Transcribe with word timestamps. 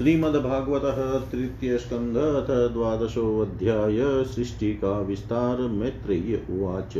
श्रीमद्भागवत 0.00 0.82
तृतीय 1.32 1.78
अथ 2.16 2.72
द्वादशोऽध्याय 2.72 4.24
सृष्टि 4.24 4.74
का 4.74 5.00
विस्तार 5.00 5.58
मैत्रेय 5.58 6.46
उवाच। 6.50 6.96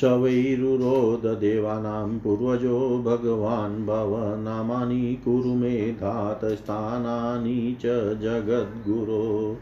शवैरुरोधदेवानां 0.00 2.18
पूर्वजो 2.18 3.02
भगवान् 3.06 3.86
भवनामानि 3.86 5.22
कुरु 5.24 5.54
मे 5.54 5.92
धातस्थानानि 5.92 7.76
च 7.80 7.82
जगद्गुरो। 8.22 9.56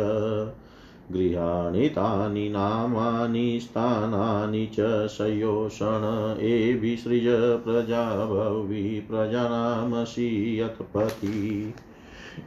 गृहाणि 1.11 1.89
तानि 1.89 2.49
नामानि 2.49 3.61
स्थानानि 3.61 4.67
च 4.67 5.07
सयोषण 5.07 6.37
एभिसृज 6.41 7.25
प्रजा 7.65 8.27
भवि 8.27 9.07
प्रजानामसि 9.11 10.61
यत्पति 10.61 11.75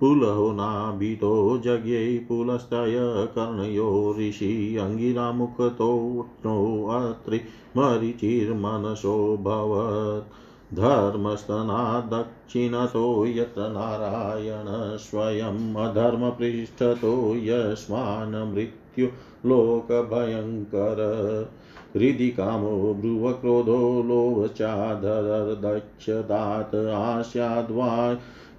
पुलहो 0.00 0.52
नाभितो 0.52 1.58
जज्ञै 1.58 2.18
पुलस्तय 2.18 3.26
कर्णयो 3.34 4.16
ऋषि 4.18 4.76
अङ्गिरामुखतोऽत्रि 4.76 7.40
मरीचिर्मनसो 7.76 9.36
भवत्। 9.36 10.43
धर्मस्तनादक्षिणतो 10.74 13.26
यत्र 13.26 13.58
नारायण 13.58 14.96
स्वयम् 14.96 15.76
अधर्मपृष्ठतो 15.76 17.36
यस्मान् 17.36 18.54
मृत्यु 18.54 19.08
लोकभयङ्कर 19.46 21.48
हृदि 21.96 22.30
कामो 22.30 22.94
भ्रुवक्रोधो 22.94 24.02
लोभचाधरदक्षदात् 24.02 26.86
आस्याद्वा 26.86 28.16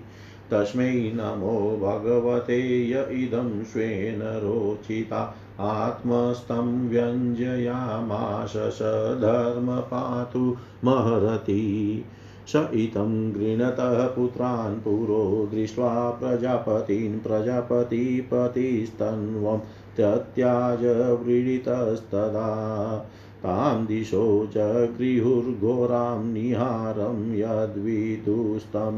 तस्मै 0.52 1.12
नमो 1.16 1.80
भगवते 1.84 2.92
य 2.92 3.08
इदं 3.12 3.64
स्वेन 3.64 4.22
रोचिता। 4.22 5.36
आत्मस्तं 5.60 6.90
व्यञ्जयामाश 6.90 8.54
स 8.58 8.80
धर्म 9.22 9.82
पातु 9.82 10.56
महरति। 10.84 12.04
स 12.48 12.56
इतं 12.56 13.34
गृणतः 13.34 14.08
पुत्रान् 14.08 14.80
पुरो 14.80 15.48
दृष्ट्वा 15.52 16.12
प्रजापतीन् 16.12 17.20
प्रजापतिपतिस्तन्वं 17.20 19.60
त्यत्याज 19.98 20.86
व्रीडितस्तदा 21.24 22.48
तां 23.44 23.86
दिशो 23.86 24.48
च 24.54 24.56
गृहुर्घोरां 24.98 26.26
निहारं 26.26 27.36
यद्विदुस्तम। 27.36 28.98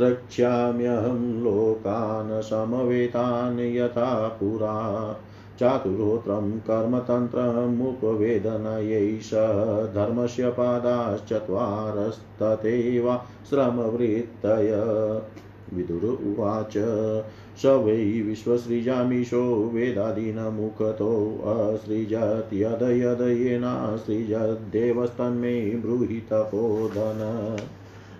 रक्ष्याम्यहं 0.00 1.42
लोकान् 1.42 2.42
समवेतान् 2.42 3.60
यथा 3.60 4.28
पुरा। 4.28 5.16
चातुरोत्रं 5.60 6.58
कर्मतन्त्रमुपवेदनयै 6.58 9.18
सह 9.18 9.94
धर्मस्य 9.94 10.50
पादाश्चत्वारस्तथैव 10.50 13.20
श्रमवृत्तय। 13.50 14.92
विदुर 15.74 16.04
उवाच, 16.04 16.74
स 17.62 17.66
वै 17.66 18.20
विश्वसृजामीशो 18.20 19.70
वेदादीनमुखतोऽसृजत् 19.74 22.54
यद 22.54 22.82
यद 22.82 23.20
येनासृजद्देवस्तन्मे 23.20 25.70
ब्रूहि 25.70 26.06
तपोधन। 26.06 27.56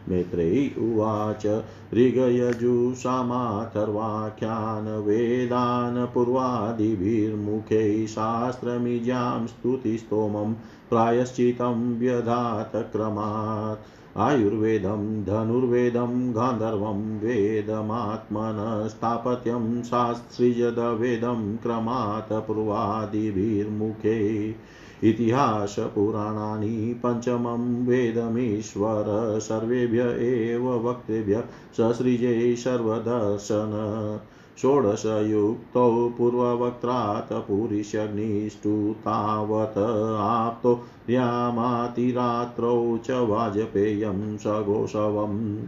मैत्रेयी 0.08 0.75
उवाच 0.79 1.62
ऋगयजुषामाथर्वाख्यान् 1.94 4.88
वेदान् 4.88 6.14
पूर्वादिभिर्मुखे 6.14 8.06
शास्त्रमिजां 8.06 9.47
स्तुतिस्तोमं 9.47 10.55
प्रायश्चितं 10.91 11.99
व्यधात 11.99 12.73
क्रमात्। 12.76 13.79
आयुर्वेदं, 14.17 15.25
धनुर्वेदं, 15.25 16.37
गान्धर्वं 16.37 17.19
वेदमात्मनस्तापत्यं 17.19 19.82
शास्त्रिजदवेदं 19.82 21.56
क्रमात् 21.56 22.32
पूर्वादिभिर्मुखे 22.32 24.55
इतिहासपुराणानि 25.03 27.01
पञ्चमं 27.05 27.87
वेदमीश्वर, 27.87 29.05
सर्वेभ्य 29.39 30.01
एव 30.21 30.89
वक्तेभ्य 30.89 31.45
ससृजे 31.77 32.57
सर्वदर्शन। 32.57 34.21
षोडशयुक्तौ 34.63 36.15
पूर्ववक्त्रात् 36.19 37.33
पुरीष्यग्निष्टु 37.33 38.95
तावत् 38.99 39.79
आप्तो 40.21 40.81
यामातिरात्रौ 41.11 42.99
च 42.99 43.11
वाजपेयं 43.11 44.37
सघोषवम्। 44.37 45.63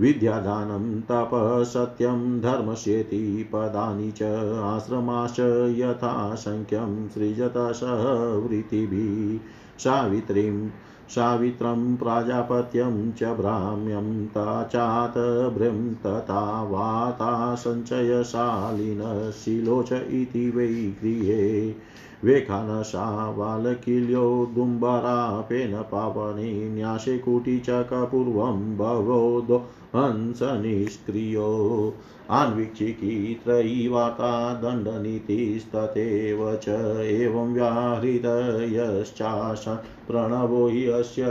विद्यादानं 0.00 1.00
तपसत्यं 1.00 2.40
धर्मस्येति 2.40 3.50
पदानि 3.52 4.12
च 4.12 4.22
आश्रमाश्च 4.62 5.74
यथासङ्ख्यं 5.78 8.42
वृत्तिभिः 8.42 9.38
सावित्रीं, 9.78 10.70
सावित्रं 11.08 11.96
प्राजापत्यं 11.96 13.12
च 13.12 13.24
भ्राम्यं 13.24 14.26
ताचात् 14.26 15.54
भृं 15.54 15.94
तथा 15.94 16.62
वाता 16.62 17.54
सञ्चयशालिनशिलोच 17.54 19.92
इति 19.92 20.50
वै 20.50 20.94
गृहे। 21.02 21.74
वेखानसा 22.24 23.32
बालकिल्योदुम्बरापेन 23.32 25.82
पावने 25.82 26.68
न्यासे 26.68 27.18
कुटीचकपूर्वं 27.18 28.76
भवोदो 28.76 29.66
हंसनिष्क्रियो। 29.94 31.48
आन्वीक्षिकी 32.30 33.40
त्रयीवार्ता 33.44 34.54
दण्डनीतिस्तथैव 34.54 36.58
च 36.62 36.68
एवं 37.04 37.54
व्याहृदयश्चाशन् 37.54 39.76
प्रणवो 40.08 40.68
हि 40.68 40.86
अस्य 40.86 41.24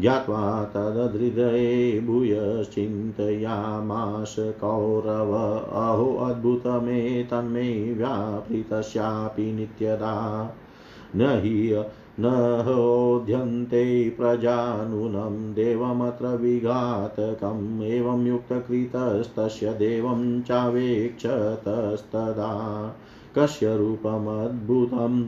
ज्ञात्वा 0.00 0.64
तदहृदये 0.64 2.00
भूयश्चिन्तयामास 2.00 4.36
कौरव। 4.38 5.62
अहो 5.82 6.16
अद्भुतमेतन्मे 6.16 7.94
व्यापृतस्यापि 7.94 9.52
नित्यदा। 9.52 10.54
न 11.16 11.20
हि 11.20 11.84
न 12.20 12.62
होध्यन्ते 12.66 14.10
प्रजानूनं 14.10 15.54
देवमत्र 15.54 16.36
विघातकम्, 16.36 17.82
एवं 17.82 18.26
युक्तकृतस्तस्य 18.26 19.72
देवं 19.72 20.42
चावेक्षतस्तदा। 20.42 22.92
कस्य 23.38 23.76
रूपमद्भुतं 23.76 25.24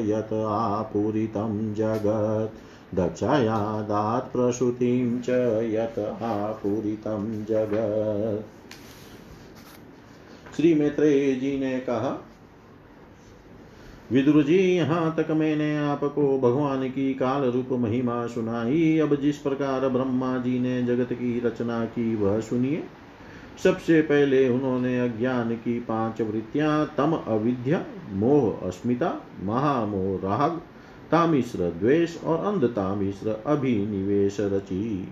यत् 0.10 0.34
आपूरितं 0.34 1.74
जगत्। 1.74 2.96
दक्षायादात् 2.96 4.34
प्रसूतिं 4.34 5.20
च 5.20 5.30
यत् 5.74 6.00
आपूरितं 6.24 7.46
जगत्। 7.46 8.46
श्री 10.56 10.74
मैत्रेय 10.74 11.36
जी 11.36 11.60
ने 11.60 11.80
कहा 11.80 12.31
विदुर 14.12 14.44
जी 14.44 14.58
यहाँ 14.58 15.15
तक 15.18 15.32
मैंने 15.32 15.77
आपको 15.77 16.39
भगवान 16.39 16.89
की 16.89 17.13
काल 17.13 17.44
रूप 17.44 17.70
महिमा 17.72 18.27
सुनाई। 18.27 18.98
अब 19.00 19.15
जिस 19.15 19.38
प्रकार 19.38 19.88
ब्रह्मा 19.89 20.38
जी 20.38 20.60
ने 20.60 20.82
जगत 20.84 21.13
की 21.13 21.39
रचना 21.39 21.86
की, 21.86 22.15
वह 22.15 22.39
सुनिए। 22.39 22.84
सबसे 23.63 24.01
पहले 24.01 24.50
उन्होंने 24.50 25.00
अज्ञान 25.00 25.56
की 25.56 25.80
पाँच 25.80 26.22
वृत्तियाँ, 26.22 26.94
तम 26.98 27.13
अविद्या, 27.27 27.86
मोह 28.13 28.68
अस्मिता, 28.68 29.22
महामोह 29.44 30.18
राग 30.18 30.62
तामिश्र 31.12 31.60
द्वेष 31.60 32.24
और 32.24 32.46
अंधतामिश्र 32.46 33.44
अभिनिवेश 33.46 34.38
रची। 34.39 35.08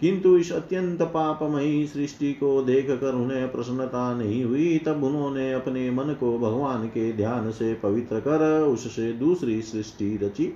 किंतु 0.00 0.36
इस 0.38 0.52
अत्यंत 0.52 1.02
पापमयी 1.02 1.86
सृष्टि 1.86 2.32
को 2.32 2.62
देख 2.62 2.90
कर 2.90 3.14
उन्हें 3.14 3.52
प्रसन्नता 3.52 4.14
नहीं 4.14 4.44
हुई, 4.44 4.78
तब 4.78 5.04
उन्होंने 5.04 5.52
अपने 5.52 5.90
मन 5.90 6.16
को 6.20 6.38
भगवान 6.38 6.86
के 6.86 7.12
ध्यान 7.12 7.50
से 7.50 7.74
पवित्र 7.74 8.20
कर 8.20 8.62
उससे 8.62 9.12
दूसरी 9.12 9.62
सृष्टि 9.62 10.16
रची। 10.22 10.52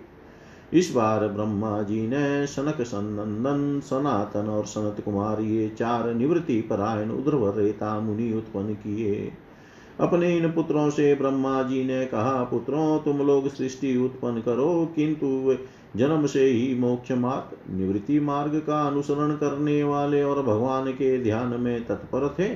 इस 0.73 0.93
बार 0.95 1.29
ब्रह्मा 1.29 1.83
जी 1.83 2.07
ने 2.07 2.47
सनक 2.47 2.83
सनंदन, 2.83 3.81
सनातन 3.81 4.49
और 4.49 4.65
सनत 4.65 5.03
कुमार 5.05 5.41
ये 5.41 5.69
चार 5.69 6.15
निवृत्ति 6.15 6.61
परायण 6.61 7.11
उध्रव 7.11 7.59
रेता 7.59 8.01
मुनि 8.01 8.33
उत्पन्न 8.33 8.75
किए। 8.75 9.33
अपने 10.01 10.37
इन 10.37 10.53
पुत्रों 10.53 10.91
से 10.91 11.15
ब्रह्मा 11.15 11.63
जी 11.63 11.85
ने 11.85 12.07
कहा, 12.07 12.45
पुत्रों, 12.45 12.99
तुम 12.99 13.19
लोग 13.19 13.49
सृष्टि 13.49 13.97
उत्पन्न 13.97 14.41
करो, 14.41 14.93
किंतु 14.97 15.57
जन्म 15.97 16.27
से 16.27 16.45
ही 16.45 16.75
मोक्ष 16.75 17.13
मार्ग, 17.13 17.77
निवृत्ति 17.77 18.21
मार्ग 18.21 18.55
का 18.57 18.83
अनुसरण 18.87 19.35
करने 19.37 19.83
वाले 19.85 20.23
और 20.23 20.43
भगवान 20.43 20.91
के 20.93 21.19
ध्यान 21.23 21.61
में 21.61 21.85
तत्पर 21.85 22.35
थे, 22.39 22.49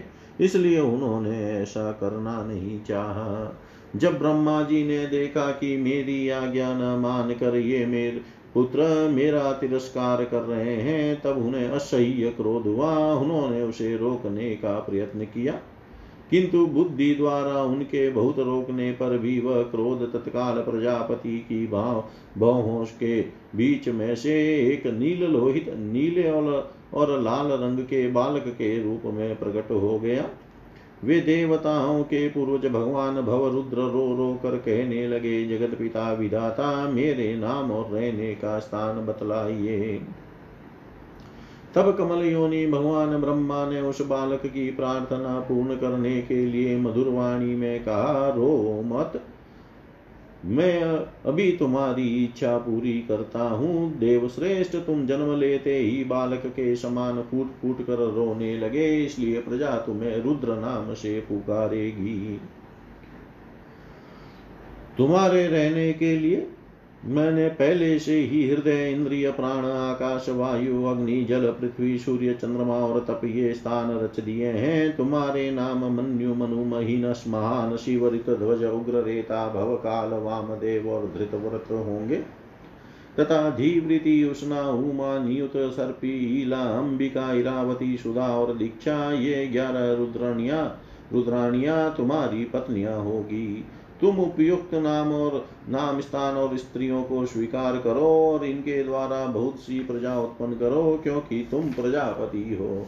इसलिए 0.45 0.81
उन्होंने 0.81 1.39
ऐसा 1.53 1.93
करना 1.93 2.43
नहीं 2.43 2.81
चाहा। 2.81 3.61
जब 3.97 4.19
ब्रह्मा 4.19 4.63
जी 4.63 4.85
ने 4.85 5.07
देखा 5.07 5.51
कि 5.51 5.77
मेरी 5.77 6.29
आज्ञा 6.29 6.73
न 6.75 6.99
मान 7.01 7.33
कर 7.33 7.57
ये 7.57 7.85
मेरे 7.87 8.21
पुत्र 8.55 8.83
मेरा 9.11 9.53
तिरस्कार 9.53 10.25
कर 10.25 10.41
रहे 10.41 10.75
हैं, 10.77 11.21
तब 11.21 11.47
उन्हें 11.47 11.69
असह्य 11.69 12.31
क्रोध 12.31 12.67
हुआ। 12.67 13.15
उन्होंने 13.15 13.63
उसे 13.63 13.97
रोकने 13.97 14.51
का 14.55 14.79
प्रयत्न 14.81 15.25
किया। 15.25 15.59
किंतु 16.31 16.65
बुद्धि 16.67 17.15
द्वारा 17.15 17.63
उनके 17.63 18.09
बहुत 18.11 18.39
रोकने 18.39 18.91
पर 18.93 19.19
भी 19.19 19.39
वह 19.41 19.63
क्रोध 19.63 20.13
तत्काल 20.13 20.61
प्रजापति 20.63 21.39
की 21.39 21.67
भाव, 21.67 22.05
बहुहोश 22.39 22.91
के 22.93 23.21
बीच 23.57 23.89
में 23.89 24.15
से 24.17 24.35
एक 24.67 24.87
नील 24.87 25.25
लोहित, 25.25 25.67
नीले 25.69 26.31
और 26.31 27.21
लाल 27.23 27.53
रंग 27.53 27.79
के 27.79 28.07
बालक 28.09 28.45
के 28.49 28.83
रूप 28.83 29.03
में 29.15 29.37
प्रकट 29.37 29.71
हो 29.71 29.99
गया। 29.99 30.29
वे 31.05 31.21
देवताओं 31.21 32.03
के 32.03 32.29
पूर्वज 32.29 32.67
भगवान 32.67 33.21
भव 33.23 33.47
रुद्र 33.49 33.77
रो 33.77 34.07
रो 34.17 34.39
कर 34.43 34.57
कहने 34.57 35.07
लगे, 35.09 35.45
जगत 35.49 35.79
पिता, 35.79 36.13
विधाता, 36.13 36.89
मेरे 36.91 37.35
नाम 37.37 37.71
और 37.71 37.91
रहने 37.93 38.35
का 38.35 38.59
स्थान 38.59 39.07
बतलाइए। 39.07 40.01
तब 41.77 41.97
कमल 41.97 42.25
योनि 42.25 42.67
भगवान 42.67 43.17
ब्रह्मा 43.21 43.65
ने 43.71 43.81
उस 43.81 44.01
बालक 44.03 44.47
की 44.47 44.71
प्रार्थना 44.71 45.39
पूर्ण 45.41 45.77
करने 45.77 46.21
के 46.23 46.45
लिए 46.47 46.77
मधुरवाणी 46.77 47.55
में 47.55 47.81
कहा, 47.81 48.29
रो 48.29 48.83
मत। 48.87 49.23
मैं 50.45 50.83
अभी 51.27 51.51
तुम्हारी 51.53 52.25
इच्छा 52.25 52.57
पूरी 52.59 52.93
करता 53.01 53.43
हूँ। 53.43 53.99
देवश्रेष्ठ, 53.99 54.77
तुम 54.77 55.07
जन्म 55.07 55.35
लेते 55.37 55.77
ही 55.77 56.05
बालक 56.05 56.43
के 56.47 56.75
समान 56.77 57.23
फूट 57.23 57.53
फूट 57.63 57.87
कर 57.87 57.99
रोने 58.15 58.59
लगे, 58.59 59.05
इसलिए 59.05 59.41
प्रजा 59.41 59.71
तुम्हें 59.77 60.17
रुद्र 60.23 60.57
नाम 60.57 60.93
से 60.95 61.19
पुकारेगी। 61.21 62.41
तुम्हारे 64.99 65.47
रहने 65.47 65.93
के 65.93 66.17
लिए 66.17 66.47
मैंने 67.05 67.49
पहले 67.49 67.99
से 67.99 68.21
ही 68.21 68.51
हृदय, 68.51 68.91
इंद्रिय, 68.91 69.31
प्राण, 69.31 69.65
आकाश, 69.65 70.27
वायु, 70.29 70.85
अग्नि, 70.85 71.25
जल, 71.25 71.47
पृथ्वी, 71.47 71.99
सूर्य, 71.99 72.35
चंद्रमा 72.35 72.75
और 72.75 73.01
तप 73.01 73.21
ये 73.25 73.55
स्थान 73.55 73.99
रच 73.99 74.21
दिए 74.21 74.47
हैं। 74.47 74.97
तुम्हारे 74.97 75.51
नाम 75.51 75.79
मनु 75.79 76.35
मनु 76.35 76.65
महान, 77.31 77.77
शिवरित, 77.77 78.31
ध्वज, 78.31 78.65
उग्र, 78.65 79.03
रेता 79.03 79.49
भव 79.49 79.75
काल 79.77 80.11
वाम 80.11 80.47
देव 80.47 80.91
और 80.91 81.13
धृत 81.17 81.35
व्रत 81.35 81.65
होंगे। 81.71 82.17
तथा 83.21 83.51
धीवृति, 83.51 84.25
उष्णा, 84.25 84.63
उमा, 84.63 85.19
नियुत, 85.19 85.53
सर्पी, 85.57 86.43
ईला, 86.43 86.61
अंबिका, 86.61 87.33
इरावती, 87.33 87.97
सुधा 87.97 88.29
और 88.29 88.57
दीक्षा, 88.57 89.13
ये 89.13 89.47
ग्यारह 89.47 89.93
रुद्रणिया 89.93 90.77
रुद्राणिया 91.13 91.89
तुम्हारी 91.89 92.45
पत्नियाँ 92.45 93.05
होगी। 93.05 93.65
तुम 94.01 94.19
उपयुक्त 94.19 94.75
नाम 94.75 95.13
और 95.13 95.45
नाम 95.69 96.01
स्थान 96.01 96.37
और 96.37 96.57
स्त्रियों 96.57 97.03
को 97.03 97.25
स्वीकार 97.27 97.77
करो 97.77 98.09
और 98.33 98.45
इनके 98.45 98.83
द्वारा 98.85 99.25
बहुत 99.27 99.61
सी 99.61 99.79
प्रजा 99.81 100.19
उत्पन्न 100.21 100.55
करो, 100.55 101.01
क्योंकि 101.03 101.47
तुम 101.51 101.73
प्रजापति 101.73 102.59
हो। 102.61 102.87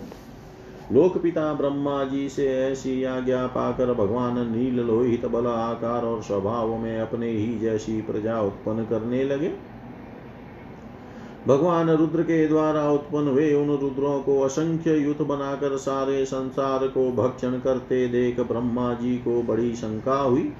लोक 0.93 1.17
पिता 1.19 1.53
ब्रह्मा 1.55 2.05
जी 2.05 2.29
से 2.29 2.47
ऐसी 2.49 3.03
आज्ञा 3.05 3.47
पाकर 3.47 3.93
भगवान 3.95 4.39
नील 4.53 4.81
लोहित 4.81 5.27
बल 5.27 5.47
आकार 5.47 6.05
और 6.05 6.23
स्वभाव 6.23 6.77
में 6.77 6.99
अपने 7.01 7.31
ही 7.31 7.59
जैसी 7.59 8.01
प्रजा 8.03 8.41
उत्पन्न 8.41 8.85
करने 8.85 9.25
लगे। 9.25 9.53
भगवान 11.47 11.91
रुद्र 11.91 12.23
के 12.23 12.47
द्वारा 12.49 12.91
उत्पन्न 12.91 13.29
हुए 13.29 13.53
उन 13.55 13.69
रुद्रों 13.77 14.21
को 14.21 14.41
असंख्य 14.41 14.97
युद्ध 14.97 15.21
बनाकर 15.21 15.77
सारे 15.77 16.25
संसार 16.25 16.87
को 16.89 17.11
भक्षण 17.13 17.59
करते 17.59 18.07
देख 18.09 18.41
ब्रह्मा 18.41 18.93
जी 18.95 19.17
को 19.19 19.43
बड़ी 19.43 19.75
शंका 19.75 20.19
हुई। 20.21 20.53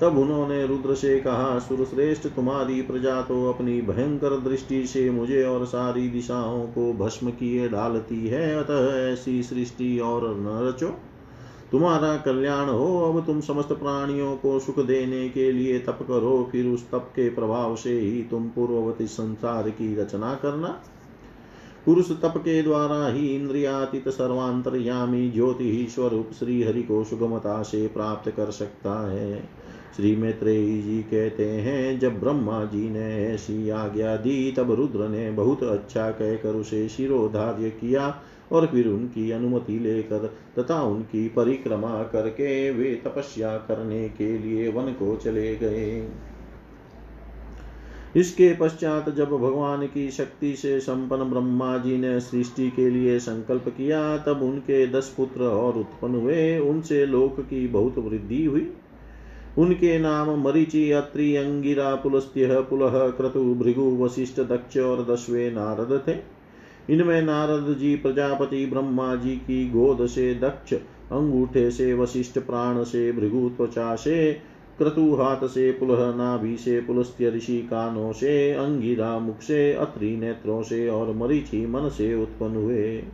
तब 0.00 0.18
उन्होंने 0.18 0.66
रुद्र 0.66 0.94
से 0.94 1.20
कहा, 1.20 1.58
सुरश्रेष्ठ, 1.58 2.28
तुम्हारी 2.28 2.82
प्रजा 2.82 3.22
तो 3.22 3.52
अपनी 3.52 3.82
भयंकर 3.82 4.40
दृष्टि 4.40 4.86
से 4.86 5.10
मुझे 5.10 5.44
और 5.44 5.66
सारी 5.66 6.08
दिशाओं 6.08 6.66
को 6.66 6.92
भस्म 6.92 7.30
किए 7.30 7.68
डालती 7.68 8.28
है। 8.28 8.54
अतः 8.54 9.12
ऐसी 9.12 9.42
सृष्टि 9.42 9.98
और 9.98 10.36
न 10.36 10.68
रचो। 10.68 10.94
तुम्हारा 11.72 12.16
कल्याण 12.16 12.68
हो, 12.68 13.12
अब 13.12 13.26
तुम 13.26 13.40
समस्त 13.40 13.68
प्राणियों 13.68 14.36
को 14.36 14.58
सुख 14.58 14.80
देने 14.80 15.28
के 15.28 15.52
लिए 15.52 15.78
तप 15.78 15.98
करो, 16.08 16.48
फिर 16.52 16.66
उस 16.66 16.90
तप 16.90 17.08
के 17.16 17.28
प्रभाव 17.28 17.76
से 17.76 18.00
ही 18.00 18.22
तुम 18.22 18.48
पूर्ववती 18.48 19.06
संसार 19.06 19.70
की 19.70 19.96
रचना 19.96 20.34
करना। 20.34 20.82
पुरुष 21.86 22.10
तप 22.10 22.34
के 22.36 22.62
द्वारा 22.62 23.06
ही 23.06 23.28
इंद्रियातीत 23.28 24.08
सर्वांतरयामी 24.08 25.30
ज्योति 25.30 25.70
ही 25.70 25.86
स्वरूप 25.86 26.30
श्री 26.38 26.62
हरि 26.62 26.82
को 26.82 27.04
सुगमता 27.04 27.62
से 27.62 27.86
प्राप्त 27.86 28.30
कर 28.30 28.50
सकता 28.50 29.10
है। 29.10 29.48
श्री 29.96 30.16
मैत्रेयी 30.16 30.82
जी 30.82 31.02
कहते 31.02 31.46
हैं, 31.46 31.98
जब 31.98 32.20
ब्रह्मा 32.20 32.64
जी 32.64 32.90
ने 32.90 33.26
ऐसी 33.26 33.70
आज्ञा 33.70 34.16
दी, 34.16 34.52
तब 34.52 34.72
रुद्र 34.72 35.08
ने 35.08 35.30
बहुत 35.30 35.62
अच्छा 35.62 36.10
कहकर 36.10 36.54
उसे 36.54 36.88
शिरोधार्य 36.88 37.70
किया 37.70 38.22
और 38.52 38.66
फिर 38.66 38.88
उनकी 38.88 39.30
अनुमति 39.30 39.78
लेकर 39.78 40.34
तथा 40.58 40.82
उनकी 40.82 41.28
परिक्रमा 41.28 42.02
करके 42.02 42.70
वे 42.70 42.94
तपस्या 42.94 43.56
करने 43.56 44.08
के 44.08 44.38
लिए 44.38 44.68
वन 44.68 44.92
को 44.92 45.16
चले 45.16 45.56
गए। 45.56 46.08
इसके 48.16 48.54
पश्चात 48.54 49.10
जब 49.10 49.30
भगवान 49.30 49.86
की 49.86 50.10
शक्ति 50.10 50.56
से 50.56 50.80
संपन्न 50.80 51.24
ब्रह्मा 51.24 51.78
जी 51.78 51.96
ने 51.96 52.20
सृष्टि 52.20 52.70
के 52.70 52.90
लिए 52.90 53.18
संकल्प 53.18 53.68
किया, 53.68 54.18
तब 54.18 54.42
उनके 54.42 54.86
दस 54.86 55.14
पुत्र 55.16 55.42
और 55.42 55.74
उत्पन्न 55.74 56.14
हुए। 56.14 56.58
उनसे 56.58 57.06
लोक 57.06 57.40
की 57.40 57.68
बहुत 57.68 57.98
वृद्धि 57.98 58.44
हुई। 58.44 58.72
उनके 59.58 59.98
नाम 59.98 60.44
मरीचि 60.44 60.90
अत्रि 60.90 61.36
अंगिरा, 61.36 61.94
पुलस्त्य 61.94 62.60
पुलह 62.60 63.08
क्रतु, 63.08 63.54
भृगु 63.54 64.04
वशिष्ठ 64.04 64.40
दक्ष 64.40 64.76
और 64.76 65.06
दसवे 65.10 65.50
नारद 65.50 66.02
थे। 66.08 66.42
इनमें 66.90 67.22
नारद 67.22 67.76
जी, 67.78 67.96
प्रजापति, 67.96 68.66
ब्रह्मा 68.66 69.14
जी 69.14 69.36
की 69.36 69.70
गोद 69.70 70.06
से 70.06 70.34
दक्ष, 70.34 70.74
अंगूठे 71.12 71.70
से 71.70 71.94
वशिष्ठ 71.94 72.38
प्राण 72.38 72.82
से 72.82 73.12
भृगु, 73.12 73.48
त्वचा 73.48 73.96
से 73.96 74.32
क्रतु, 74.78 75.14
हाथ 75.14 75.48
से 75.48 75.72
पुलह 75.72 76.14
नाभि 76.14 76.56
से 76.56 76.80
पुलस्त्य, 76.80 77.30
ऋषि 77.30 77.58
कानों 77.58 78.12
से 78.12 78.52
अंगिरा, 78.52 79.18
मुख 79.18 79.40
से 79.40 79.72
अत्रि 79.72 80.16
नेत्रों 80.16 80.62
से 80.62 80.88
और 80.88 81.16
मरीचि 81.16 81.66
मन 81.66 81.88
से 81.88 82.22
उत्पन्न 82.22 82.56
हुए। 82.56 83.04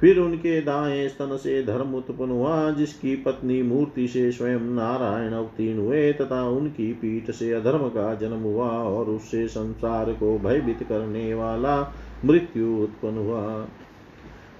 फिर 0.00 0.18
उनके 0.18 0.60
दाएँ 0.60 1.08
स्तन 1.08 1.36
से 1.36 1.62
धर्म 1.62 1.94
उत्पन्न 1.94 2.30
हुआ, 2.30 2.70
जिसकी 2.70 3.16
पत्नी 3.16 3.62
मूर्ति 3.62 4.08
से 4.08 4.32
स्वयं 4.32 4.60
नारायण 4.60 5.32
अवतीर्ण 5.32 5.78
हुए 5.78 6.12
तथा 6.12 6.48
उनकी 6.48 6.92
पीठ 6.92 7.30
से 7.30 7.52
अधर्म 7.52 7.88
का 7.88 8.14
जन्म 8.14 8.42
हुआ 8.42 8.68
और 8.68 9.06
उससे 9.06 9.48
संसार 9.48 10.12
को 10.12 10.38
भयभीत 10.38 10.82
करने 10.82 11.34
वाला 11.34 11.94
मृत्यु 12.24 12.76
उत्पन्न 12.76 13.18
हुआ। 13.18 13.66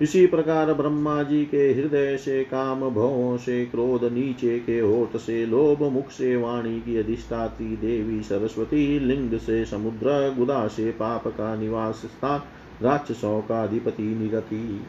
इसी 0.02 0.26
प्रकार 0.26 0.72
ब्रह्मा 0.72 1.22
जी 1.22 1.44
के 1.44 1.72
हृदय 1.72 2.16
से 2.16 2.44
काम 2.44 2.80
भवों 2.80 3.36
से 3.36 3.66
क्रोध, 3.66 4.04
नीचे 4.04 4.58
के 4.58 4.80
होठ 4.80 5.16
से 5.16 5.46
लोभ, 5.46 5.82
मुख 5.82 6.10
से 6.10 6.36
वाणी 6.36 6.80
की 6.80 6.96
अधिष्ठाती 6.98 7.76
देवी 7.76 8.22
सरस्वती, 8.22 8.98
लिंग 8.98 9.38
से 9.38 9.64
समुद्र, 9.64 10.34
गुदा 10.38 10.66
से 10.66 10.90
पाप 10.90 11.28
का 11.28 11.56
निवास 11.56 11.94
स्थान, 11.94 12.42
राक्षसों 12.82 13.40
का 13.40 13.62
अधिपति 13.62 14.02
निरति 14.02 14.80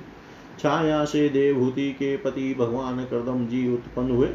छाया 0.59 1.05
से 1.05 1.29
देवहूति 1.29 1.91
के 1.91 2.17
पति 2.17 2.55
भगवान 2.59 3.03
करदम 3.05 3.45
जी 3.45 3.73
उत्पन्न 3.73 4.11
हुए। 4.11 4.29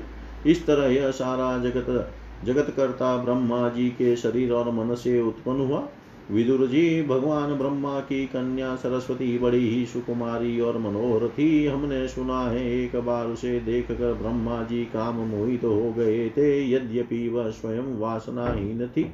इस 0.46 0.66
तरह 0.66 0.86
यह 0.86 1.10
सारा 1.10 1.58
जगत 1.58 2.12
जगत 2.44 2.72
करता 2.76 3.16
ब्रह्मा 3.16 3.68
जी 3.68 3.88
के 3.88 4.16
शरीर 4.16 4.52
और 4.52 4.70
मन 4.70 4.94
से 4.94 5.20
उत्पन्न 5.22 5.60
हुआ। 5.60 5.88
विदुर 6.30 6.66
जी, 6.66 7.02
भगवान 7.02 7.54
ब्रह्मा 7.54 8.00
की 8.00 8.26
कन्या 8.26 8.76
सरस्वती 8.76 9.38
बड़ी 9.38 9.68
ही 9.68 9.86
सुकुमारी 9.86 10.60
और 10.60 10.78
मनोहर 10.78 11.28
थी। 11.28 11.66
हमने 11.66 12.08
सुना 12.08 12.40
है, 12.40 12.84
एक 12.84 12.96
बार 12.96 13.26
उसे 13.26 13.60
देख 13.60 13.86
कर 13.88 14.14
ब्रह्मा 14.14 14.62
जी 14.62 14.84
काम 14.84 15.14
मोहित 15.14 15.62
तो 15.62 15.74
हो 15.74 15.92
गए 15.92 16.28
थे। 16.28 16.70
यद्यपि 16.70 17.28
वह 17.28 17.50
स्वयं 17.50 17.98
वासनाहीन 17.98 18.86
थी। 18.86 19.12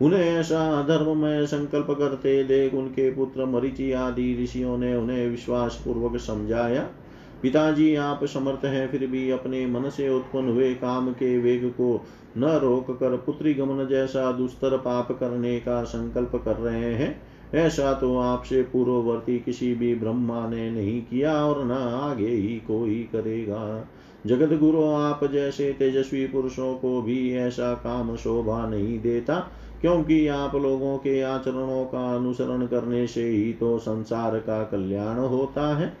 उन्हें 0.00 0.24
ऐसा 0.24 0.82
धर्म 0.82 1.16
में 1.16 1.46
संकल्प 1.46 1.86
करते 1.90 2.44
देख 2.44 2.74
उनके 2.74 3.10
पुत्र 3.10 3.44
मरीचि 3.44 3.92
आदि 3.92 4.42
ऋषियों 4.42 4.78
ने 4.78 4.96
उन्हें 4.96 5.28
विश्वास 5.28 5.82
पूर्वक 5.84 6.16
समझाया। 6.16 6.88
पिताजी 7.42 7.94
आप 7.94 8.24
समर्थ 8.24 8.64
हैं, 8.64 8.90
फिर 8.90 9.06
भी 9.06 9.30
अपने 9.30 9.66
मन 9.66 9.88
से 9.88 10.08
उत्पन्न 10.08 10.48
हुए 10.48 10.74
काम 10.74 11.12
के 11.12 11.38
वेग 11.38 11.70
को 11.70 12.04
न 12.38 12.44
रोक 12.44 12.90
कर 12.90 13.16
पुत्री 13.16 13.54
गमन 13.54 13.86
जैसा 13.86 14.32
दुस्तर 14.32 14.76
पाप 14.76 15.12
करने 15.12 15.60
का 15.60 15.82
संकल्प 15.84 16.42
कर 16.44 16.56
रहे 16.56 16.94
हैं। 16.94 17.22
ऐसा 17.54 17.92
तो 17.94 18.18
आपसे 18.18 18.62
पूर्ववर्ती 18.62 19.38
किसी 19.38 19.74
भी 19.74 19.94
ब्रह्मा 19.94 20.48
ने 20.48 20.70
नहीं 20.70 21.02
किया 21.02 21.46
और 21.46 21.64
न 21.64 21.72
आगे 21.72 22.28
ही 22.28 22.56
कोई 22.66 23.08
करेगा। 23.12 23.88
जगत 24.26 24.58
गुरु 24.58 24.84
आप 24.84 25.24
जैसे 25.24 25.72
तेजस्वी 25.72 26.26
पुरुषों 26.26 26.74
को 26.74 27.02
भी 27.02 27.34
ऐसा 27.34 27.74
काम 27.74 28.16
शोभा 28.16 28.66
नहीं 28.66 29.00
देता। 29.00 29.50
क्योंकि 29.82 30.26
आप 30.28 30.54
लोगों 30.54 30.98
के 30.98 31.20
आचरणों 31.22 31.84
का 31.84 32.14
अनुसरण 32.16 32.66
करने 32.66 33.06
से 33.06 33.24
ही 33.24 33.52
तो 33.52 33.78
संसार 33.78 34.38
का 34.38 34.64
कल्याण 34.64 35.18
होता 35.18 35.76
है। 35.76 35.92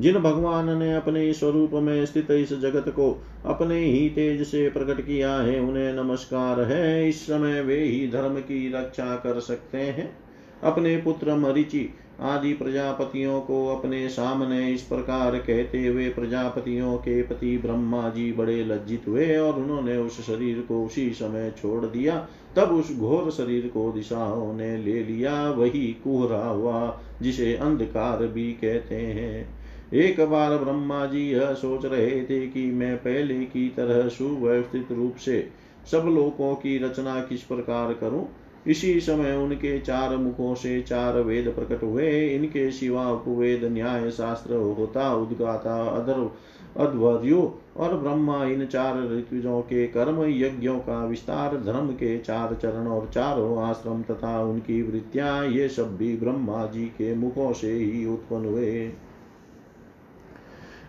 जिन 0.00 0.18
भगवान 0.18 0.78
ने 0.78 0.94
अपने 0.94 1.32
स्वरूप 1.32 1.70
में 1.72 2.06
स्थित 2.06 2.30
इस 2.30 2.60
जगत 2.60 2.88
को 2.88 3.22
अपने 3.46 3.78
ही 3.80 4.08
तेज 4.08 4.46
से 4.46 4.70
प्रकट 4.70 5.00
किया 5.00 5.36
है, 5.36 5.60
उन्हें 5.60 5.92
नमस्कार 5.92 6.60
है। 6.60 7.08
इस 7.08 7.26
समय 7.26 7.60
वे 7.60 7.80
ही 7.80 8.08
धर्म 8.08 8.34
की 8.34 8.72
रक्षा 8.72 9.16
कर 9.16 9.40
सकते 9.40 9.78
हैं। 9.78 10.16
अपने 10.62 10.96
पुत्र 10.96 11.34
मरिचि 11.34 11.90
आदि 12.20 12.52
प्रजापतियों 12.52 13.40
को 13.40 13.66
अपने 13.66 14.08
सामने 14.08 14.72
इस 14.72 14.82
प्रकार 14.82 15.38
कहते 15.38 15.86
हुए 15.86 16.08
प्रजापतियों 16.08 16.96
के 16.96 17.22
पति 17.22 17.58
ब्रह्मा 17.58 18.08
जी 18.08 18.32
बड़े 18.32 18.64
लज्जित 18.64 19.02
हुए 19.08 19.36
और 19.36 19.52
उन्होंने 19.52 19.96
उस 19.96 20.26
शरीर 20.26 20.60
को 20.60 20.86
उसी 20.86 21.10
समय 21.10 21.52
छोड़ 21.62 21.86
दिया। 21.86 22.28
तब 22.56 22.62
उस 22.62 22.96
घोर 22.96 23.30
शरीर 23.30 23.66
को 23.68 23.92
दिशाओं 23.92 24.54
ने 24.54 24.76
ले 24.76 25.02
लिया, 25.02 25.50
वही 25.50 25.96
कुहरा 26.04 26.46
हुआ, 26.46 27.00
जिसे 27.22 27.56
अंधकार 27.56 28.26
भी 28.26 28.52
कहते 28.52 28.94
हैं। 28.94 29.64
एक 29.94 30.20
बार 30.20 30.58
ब्रह्मा 30.58 31.06
जी 31.06 31.30
यह 31.32 31.52
सोच 31.54 31.84
रहे 31.84 32.22
थे 32.22 32.46
कि 32.46 32.70
मैं 32.70 32.96
पहले 32.96 33.34
की 33.34 33.68
तरह 33.68 34.08
सुव्यवस्थित 34.08 34.92
रूप 34.92 35.16
से 35.16 35.50
सब 35.90 35.98
लोगों 35.98 36.54
की 36.54 36.78
रचना 36.78 37.20
किस 37.20 37.42
प्रकार 37.42 37.92
करूँ 37.92 38.28
इसी 38.66 39.00
समय 39.00 39.32
उनके 39.32 39.78
चार 39.80 40.16
मुखों 40.16 40.54
से 40.54 40.80
चार 40.82 41.20
वेद 41.20 41.48
प्रकट 41.48 41.82
हुए। 41.82 42.28
इनके 42.28 42.70
शिवा 42.70 43.10
उपवेद 43.10 43.64
न्याय 43.64 44.10
शास्त्र 44.10 44.54
होता, 44.54 45.14
उद्गाता, 45.14 45.82
अधर, 45.82 46.30
अध्वर्यो 46.76 47.60
और 47.76 47.96
ब्रह्मा, 47.96 48.44
इन 48.44 48.66
चार 48.66 49.10
ऋतुजों 49.12 49.60
के 49.60 49.86
कर्म 49.86 50.24
यज्ञों 50.24 50.78
का 50.78 51.04
विस्तार, 51.04 51.56
धर्म 51.56 51.88
के 51.88 52.18
चार 52.18 52.54
चरण 52.54 52.86
और 52.86 53.10
चारों 53.14 53.62
आश्रम 53.62 54.02
तथा 54.02 54.42
उनकी 54.42 54.82
वृत्तियाँ, 54.82 55.46
ये 55.46 55.68
सब 55.68 55.96
भी 55.96 56.16
ब्रह्मा 56.16 56.66
जी 56.66 56.84
के 56.84 57.14
मुखों 57.14 57.52
से 57.52 57.72
ही 57.72 58.06
उत्पन्न 58.06 58.44
हुए। 58.44 58.90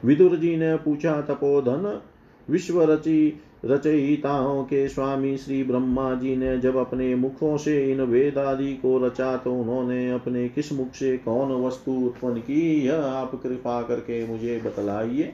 विदुर 0.05 0.35
जी 0.35 0.55
ने 0.55 0.75
पूछा, 0.75 1.21
तपोधन 1.21 2.01
विश्व 2.49 2.81
रचि 2.83 3.41
रचयिताओं 3.65 4.63
के 4.63 4.88
स्वामी 4.89 5.38
श्री 5.38 5.63
ब्रह्मा 5.63 6.13
जी 6.13 6.36
ने 6.36 6.58
जब 6.58 6.75
अपने 6.78 7.13
मुखों 7.15 7.56
से 7.58 7.91
इन 7.91 8.01
वेद 8.01 8.38
आदि 8.38 8.73
को 8.73 8.97
रचा 9.06 9.36
तो 9.38 9.54
उन्होंने 9.54 10.12
अपने 10.12 10.47
किस 10.49 10.71
मुख 10.73 10.93
से 10.93 11.17
कौन 11.17 11.51
वस्तु 11.63 11.91
उत्पन्न 12.06 12.39
की, 12.39 12.62
यह 12.82 13.01
आप 13.01 13.32
कृपा 13.43 13.82
करके 13.82 14.25
मुझे 14.28 14.62
बतलाइए। 14.65 15.34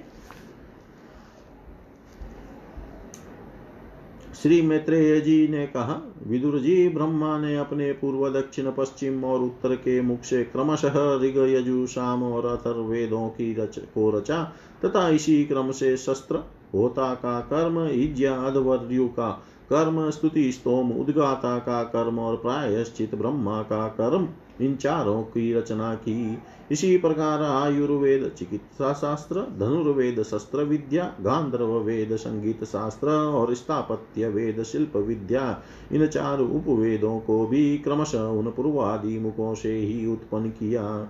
श्री 4.33 4.61
मैत्रेय 4.61 5.19
जी 5.21 5.47
ने 5.47 5.65
कहा, 5.67 5.99
विदुर 6.27 6.57
जी, 6.59 6.87
ब्रह्मा 6.89 7.37
ने 7.39 7.55
अपने 7.57 7.91
पूर्व, 7.93 8.27
दक्षिण, 8.29 8.71
पश्चिम 8.71 9.23
और 9.23 9.41
उत्तर 9.41 9.75
के 9.75 9.99
मुख 10.01 10.23
से 10.23 10.43
क्रमशः 10.43 10.95
ऋग, 11.23 11.37
यजु, 11.49 11.85
शाम 11.87 12.23
और 12.23 12.45
अथर्वेदों 12.47 13.27
की 13.29 13.53
रच, 13.53 13.77
को 13.79 14.09
रचा 14.09 14.43
तथा 14.85 15.07
इसी 15.09 15.43
क्रम 15.45 15.71
से 15.71 15.95
शस्त्र 15.97 16.43
होता 16.73 17.13
का 17.13 17.39
कर्म 17.39 17.87
इज्ञाधवर्यु 17.87 19.07
का। 19.07 19.43
कर्म 19.69 20.09
स्तुति 20.09 20.51
स्तोम 20.51 20.91
उद्गाता 20.91 21.57
का 21.57 21.83
कर्म 21.83 22.19
और 22.19 22.35
प्रायश्चित 22.35 23.15
ब्रह्मा 23.15 23.61
का 23.61 23.87
कर्म। 23.87 24.27
इन 24.61 24.75
चारों 24.75 25.23
की 25.23 25.53
रचना 25.53 25.95
की। 25.95 26.37
इसी 26.71 26.97
प्रकार 26.97 27.43
आयुर्वेद, 27.43 28.31
चिकित्सा 28.37 28.93
शास्त्र, 28.93 29.35
धनुर्वेद, 29.59 30.23
शस्त्र 30.23 30.63
विद्या, 30.63 31.13
गांधर्व 31.21 31.77
वेद, 31.77 32.15
संगीत 32.15 32.63
शास्त्र 32.63 33.09
और 33.09 33.53
स्थापत्य 33.53 34.29
वेद, 34.29 34.63
शिल्प 34.63 34.97
विद्या। 34.97 35.61
इन 35.91 36.07
चार 36.07 36.39
उपवेदों 36.39 37.19
को 37.19 37.47
भी 37.47 37.77
क्रमशः 37.77 38.21
उन 38.21 38.45
पूर्वादि 38.45 39.19
मुखों 39.19 39.55
से 39.55 39.77
ही 39.77 40.07
उत्पन्न 40.07 40.49
किया। 40.49 41.07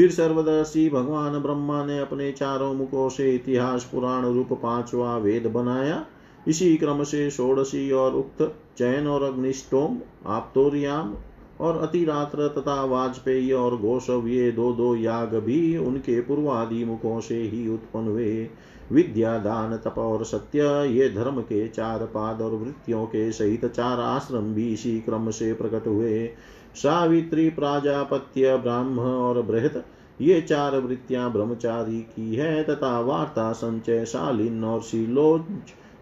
फिर 0.00 0.10
सर्वदर्शी 0.10 0.90
भगवान 0.90 1.38
ब्रह्मा 1.38 1.84
ने 1.84 1.98
अपने 1.98 2.32
चारों 2.32 2.74
मुखों 2.74 3.08
से 3.08 3.34
इतिहास, 3.34 3.88
पुराण 3.92 4.24
रूप 4.24 4.52
पांचवा 4.52 5.16
वेद 5.16 5.46
बनाया। 5.46 6.06
इसी 6.48 6.76
क्रम 6.76 7.02
से 7.02 7.30
षोडशी 7.30 7.90
और 7.92 8.14
उक्त 8.14 8.42
चैन 8.78 9.06
और 9.06 9.22
अग्निष्टोम, 9.22 9.98
आप्तोरियाम 10.26 11.14
और 11.60 11.78
अतिरात्र 11.78 12.48
तथा 12.48 12.84
वाजपेयी 12.84 13.52
और 13.52 13.76
गोशव 13.76 14.28
ये 14.28 14.52
दो 14.52 14.72
दो 14.72 14.96
याग 14.96 15.34
भी 15.34 15.76
उनके 15.76 16.20
पूर्वादि 16.20 16.84
मुखों 16.84 17.20
से 17.20 17.42
ही 17.42 17.68
उत्पन्न 17.68 18.08
हुए। 18.08 18.48
विद्या, 18.92 19.38
दान, 19.38 19.76
तप 19.76 19.98
और 19.98 20.24
सत्य, 20.24 20.60
ये 20.88 21.08
धर्म 21.08 21.40
के 21.40 21.68
चार 21.68 21.98
पाद 21.98 22.42
और 22.42 22.50
वृत्तियों 22.50 23.06
के 23.06 23.32
सहित 23.32 23.66
चार 23.66 24.00
आश्रम 24.00 24.54
भी 24.54 24.72
इसी 24.72 25.00
क्रम 25.00 25.30
से 25.30 25.52
प्रकट 25.52 25.86
हुए। 25.86 26.30
सावित्री 26.74 27.50
प्राजापत्य 27.50 28.56
ब्राह्म 28.56 28.98
और 28.98 29.42
बृहत, 29.42 29.84
ये 30.20 30.40
चार 30.40 30.76
वृत्तियाँ 30.76 31.32
ब्रह्मचारी 31.32 32.00
की 32.00 32.34
है 32.34 32.62
तथा 32.62 33.00
वार्ता 33.00 33.52
संचय 33.52 34.04
शालीन 34.04 34.64
और 34.64 34.82
शीलोच, 34.82 35.42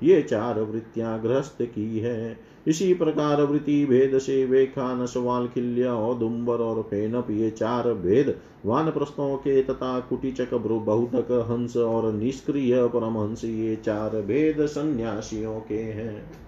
ये 0.03 0.23
चार 0.23 0.61
वृत्तियाँ 0.61 1.21
गृहस्थ 1.23 1.63
की 1.63 1.99
है। 1.99 2.37
इसी 2.69 2.95
प्रकार 2.95 3.43
वृत्ति 3.43 3.85
भेद 3.87 4.19
से 4.19 4.45
वेखा, 4.45 4.95
नसवाल, 4.95 5.47
खिल्या 5.49 5.95
औदुम्बर 5.95 6.55
और 6.55 6.83
फेनप, 6.83 7.31
ये 7.31 7.51
चार 7.51 7.93
भेद 7.95 8.39
वान 8.67 8.91
प्रस्थों 8.91 9.37
के 9.37 9.63
तथा 9.63 10.01
कुटिचक 10.01 10.55
बहुतक, 10.55 11.47
हंस 11.51 11.77
और 11.77 12.13
निष्क्रिय 12.13 12.87
परमहंस, 12.87 13.45
ये 13.45 13.77
चार 13.77 14.11
भेद 14.11 14.67
सन्यासियों 14.67 15.61
के 15.61 15.75
हैं। 15.75 16.48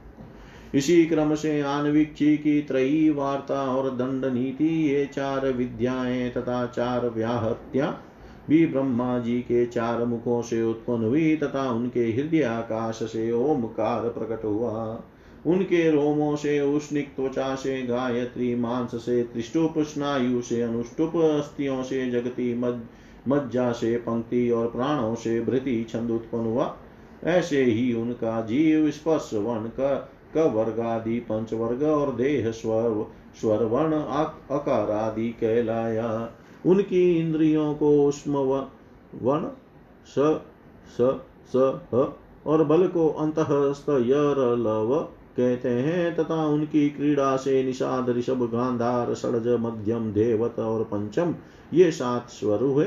इसी 0.74 1.06
क्रम 1.06 1.34
से 1.34 1.60
आणविक्षी 1.60 2.36
की 2.36 2.62
त्रयी 2.62 3.10
वार्ता 3.10 3.76
और 3.76 3.90
दंड 3.90 4.24
नीति, 4.24 4.88
ये 4.88 5.06
चार 5.06 5.52
विद्याएँ 5.52 6.30
तथा 6.30 6.66
चार 6.66 7.08
व्याहत्या 7.08 8.00
भी 8.48 8.66
ब्रह्मा 8.66 9.18
जी 9.18 9.40
के 9.40 9.66
चार 9.66 10.04
मुखों 10.04 10.42
से 10.42 10.62
उत्पन्न 10.62 11.04
हुई 11.04 11.36
तथा 11.36 11.70
उनके 11.70 12.00
हृदय 12.00 12.42
आकाश 12.42 12.96
से 12.96 13.32
ओमकार 13.32 14.00
प्रकट 14.00 14.44
हुआ। 14.44 15.02
उनके 15.46 15.90
रोमों 15.90 16.36
से 16.36 16.60
उष्णिक 16.60 17.08
त्वचा 17.16 17.54
से, 17.54 17.82
गायत्री 17.82 18.54
मांस 18.54 18.90
से 18.94 19.22
त्रिष्टुप 19.22 19.74
स्नायु 19.78 20.42
से, 20.42 20.62
अनुष्टुप 20.62 21.16
अस्थियों 21.16 21.82
से, 21.82 22.10
जगती 22.10 22.54
मज्जा 23.28 23.72
से, 23.72 23.96
पंक्ति 23.96 24.50
और 24.50 24.66
प्राणों 24.66 25.14
से 25.14 25.40
भृति 25.40 25.86
छंद 25.88 26.10
उत्पन्न 26.10 26.42
हुआ। 26.42 26.76
ऐसे 27.24 27.64
ही 27.64 27.92
उनका 27.92 28.40
जीव 28.40 28.90
स्पर्श 28.90 29.30
वर्ण 29.34 29.60
का 29.60 30.12
कवर्ग 30.34 30.80
आदि 30.80 31.18
पंचवर्ग 31.20 31.82
और 31.82 32.14
देह 32.14 32.50
स्वर 32.50 33.04
स्वर 33.40 33.64
वर्ण 33.64 34.00
अकार 34.50 34.90
आदि 34.90 35.28
कहलाया। 35.40 36.08
उनकी 36.66 37.02
इंद्रियों 37.18 37.74
को 37.74 37.92
उष्म 38.06 38.38
वर्ण 39.22 39.48
स 40.08 40.40
स 40.96 41.18
स, 41.54 41.80
ह 41.94 42.12
और 42.46 42.64
बल 42.64 42.86
को 42.86 43.08
अंत 43.08 43.38
लव 43.38 44.94
कहते 45.36 45.68
हैं 45.68 46.14
तथा 46.16 46.44
उनकी 46.46 46.88
क्रीड़ा 46.90 47.36
से 47.36 47.62
निषाद 47.62 48.08
ऋषभ 48.10 48.42
गांधार 48.52 49.14
षडज 49.14 49.48
मध्यम 49.60 50.12
देवत 50.12 50.58
और 50.58 50.82
पंचम 50.84 51.34
ये 51.74 51.90
सात 51.90 52.28
स्वर 52.28 52.62
हुए 52.62 52.84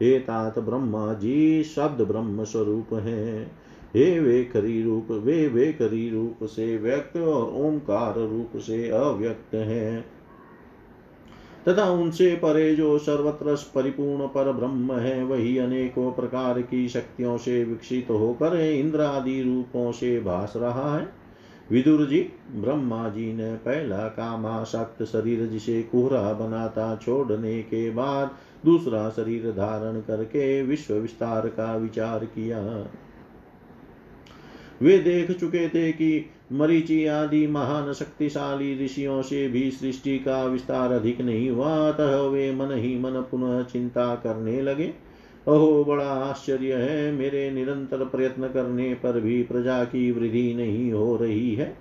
हे 0.00 0.18
तात 0.18 0.58
ब्रह्मा 0.58 1.12
जी, 1.12 1.62
शब्द 1.64 2.02
ब्रह्म 2.02 2.44
स्वरूप 2.44 2.92
है। 2.94 3.50
हे 3.94 4.20
वे 4.20 4.44
करी 4.44 4.82
रूप, 4.82 5.06
वे 5.10 5.48
वे 5.48 5.72
करी 5.72 6.10
रूप 6.10 6.44
से 6.44 6.76
व्यक्त 6.76 7.16
और 7.16 7.66
ओंकार 7.66 8.14
रूप 8.18 8.56
से 8.56 8.90
अव्यक्त 8.90 9.54
है। 9.54 10.04
तथा 11.68 11.90
उनसे 11.90 12.34
परे 12.42 12.74
जो 12.74 12.98
सर्वत्र 12.98 13.56
परिपूर्ण 13.74 14.26
पर 14.26 14.52
ब्रह्म 14.52 14.92
है, 14.92 15.24
वही 15.24 15.58
अनेकों 15.58 16.12
प्रकार 16.12 16.62
की 16.62 16.88
शक्तियों 16.88 17.38
से 17.38 17.64
विकसित 17.64 18.10
होकर 18.10 18.60
इंद्र 18.60 19.00
आदि 19.00 19.42
रूपों 19.42 19.92
से 19.92 20.20
भास 20.20 20.52
रहा 20.56 20.98
है। 20.98 21.08
विदुर 21.70 22.06
जी, 22.06 22.28
ब्रह्मा 22.52 23.08
जी 23.08 23.32
ने 23.32 23.54
पहला 23.54 24.08
कामाशक्त 24.08 25.04
शरीर 25.04 25.46
जिसे 25.46 25.82
कुहरा 25.82 26.32
बनाता 26.32 26.96
छोड़ने 26.96 27.62
के 27.62 27.90
बाद 27.90 28.30
दूसरा 28.64 29.10
शरीर 29.10 29.50
धारण 29.50 30.00
करके 30.00 30.62
विश्व 30.62 30.94
विस्तार 30.94 31.48
का 31.48 31.76
विचार 31.76 32.24
किया। 32.24 32.86
वे 34.82 34.98
देख 34.98 35.30
चुके 35.30 35.68
थे 35.68 35.92
कि 35.92 36.30
मरीचि 36.52 37.06
आदि 37.06 37.46
महान 37.46 37.92
शक्तिशाली 37.92 38.84
ऋषियों 38.84 39.22
से 39.22 39.48
भी 39.48 39.70
सृष्टि 39.70 40.18
का 40.18 40.44
विस्तार 40.44 40.92
अधिक 40.92 41.20
नहीं 41.20 41.50
हुआ, 41.50 41.88
अतः 41.88 42.16
वे 42.16 42.52
मन 42.52 42.72
ही 42.72 42.98
मन 42.98 43.10
पुनः 43.10 43.62
चिंता 43.62 44.14
करने 44.14 44.62
लगे। 44.62 44.94
अहो 45.48 45.84
बड़ा 45.84 46.04
आश्चर्य 46.04 46.74
है, 46.74 47.12
मेरे 47.12 47.50
निरंतर 47.50 48.04
प्रयत्न 48.04 48.48
करने 48.48 48.94
पर 48.94 49.20
भी 49.20 49.42
प्रजा 49.42 49.84
की 49.84 50.10
वृद्धि 50.10 50.54
नहीं 50.54 50.92
हो 50.92 51.16
रही 51.16 51.54
है। 51.54 51.76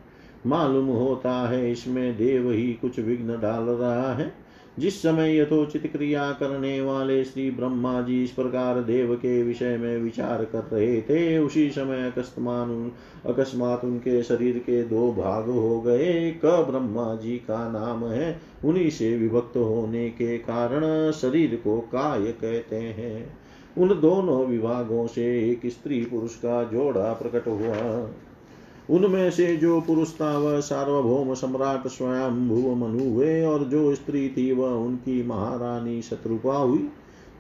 मालूम 0.46 0.86
होता 0.86 1.50
है, 1.50 1.72
इसमें 1.72 2.18
देव 2.18 2.52
ही 2.52 2.74
कुछ 2.74 3.00
विघ्न 3.00 3.28
डाल 3.28 3.64
रहा 3.64 4.14
है। 4.14 4.45
जिस 4.80 5.02
समय 5.02 5.40
यथोचित 5.40 5.92
क्रिया 5.92 6.32
करने 6.32 6.82
वाले 6.82 7.24
श्री 7.24 7.52
ब्रह्मा 7.52 8.02
जी 8.02 8.24
इस 8.24 8.32
प्रकार 8.32 8.82
देव 8.82 9.16
के 9.16 9.44
विषय 9.44 9.78
में 9.78 9.98
विचार 9.98 10.46
कर 10.46 10.64
रहे 10.74 11.02
थे, 11.02 11.38
उसी 11.38 11.70
समय 11.70 12.12
अकस्मान 12.12 12.92
अकस्मात 13.26 13.86
उनके 13.86 14.24
शरीर 14.24 14.58
के 14.58 14.84
दो 14.84 15.12
भाग 15.12 15.50
हो 15.50 15.82
गए। 15.82 16.32
क 16.46 16.68
ब्रह्मा 16.70 17.16
जी 17.16 17.38
का 17.38 17.72
नाम 17.72 18.06
है, 18.06 18.42
उन्हीं 18.66 18.90
से 18.90 19.18
विभक्त 19.18 19.58
होने 19.58 20.10
के 20.10 20.38
कारण 20.38 21.12
शरीर 21.12 21.56
को 21.64 21.80
काय 21.80 22.22
कहते 22.22 22.76
हैं। 22.76 23.38
उन 23.78 23.90
दोनों 23.90 24.46
विभागों 24.46 25.08
से 25.08 25.52
एक 25.52 25.62
स्त्री 25.66 26.06
पुरुष 26.06 26.36
का 26.36 26.64
जोड़ा 26.64 27.14
प्रकट 27.14 27.48
हुआ। 27.48 28.10
उनमें 28.90 29.32
से 29.32 29.58
जो 29.58 29.82
पुरुष 29.82 30.14
था, 30.14 30.38
वह 30.38 30.60
सार्वभौम 30.60 31.34
सम्राट 31.34 31.88
स्वयं 31.88 32.50
भुव 32.50 32.76
मनु 32.76 33.10
हुए 33.10 33.44
और 33.44 33.64
जो 33.64 33.96
स्त्री 33.96 34.30
थी, 34.30 34.52
वह 34.52 34.70
उनकी 34.70 35.28
महारानी 35.28 36.02
शत्रुपा 36.02 36.58
हुई। 36.58 36.90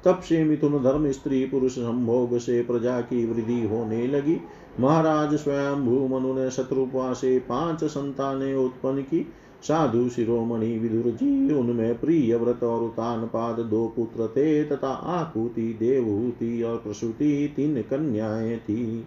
तब 0.06 0.20
से 0.20 0.44
मिथुन 0.44 0.84
धर्म 0.84 1.12
स्त्री 1.12 1.46
पुरुष 1.46 1.72
संभोग 1.72 2.38
से 2.38 2.64
प्रजा 2.64 3.02
की 3.02 3.26
वृद्धि 3.26 3.68
होने 3.68 4.08
लगी। 4.08 4.38
महाराज 4.80 5.36
स्वयं 5.36 5.86
भू 5.86 6.08
मनु 6.08 6.34
ने 6.34 6.52
शत्रुपा 6.52 7.14
से 7.14 7.40
पाँच 7.40 7.84
संतानें 7.84 8.56
उत्पन्न 8.56 9.02
की। 9.02 9.28
साधु 9.64 10.10
शिरोमणि 10.10 10.80
विदुर 10.80 11.12
जी 11.12 11.54
उनमें 11.54 12.00
प्रिय 12.00 12.36
व्रत 12.36 12.64
और 12.64 12.84
उतान 12.84 13.26
पाद 13.26 13.60
दो 13.60 13.94
पुत्र 13.96 14.28
थे 14.28 14.64
तथा 14.64 14.88
आकुति, 14.88 15.78
देवहूति 15.80 16.64
और 16.64 16.78
प्रसूति 16.78 17.54
तीन 17.56 17.82
कन्याएँ 17.82 18.58
थी। 18.58 19.06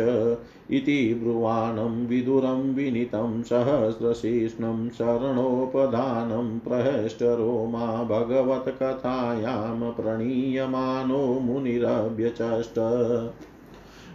इति 0.71 1.19
ब्रुवाणं 1.23 2.07
विदुरं 2.07 2.73
विनीतं 2.73 3.43
सहस्रशीर्ष्णं 3.43 4.89
शरणोपधानं 4.89 6.59
प्रहष्टरोमा 6.59 8.03
भगवत्कथायां 8.03 9.91
प्रणीयमानो 9.91 11.39
मुनिरभ्यचष्ट। 11.39 12.79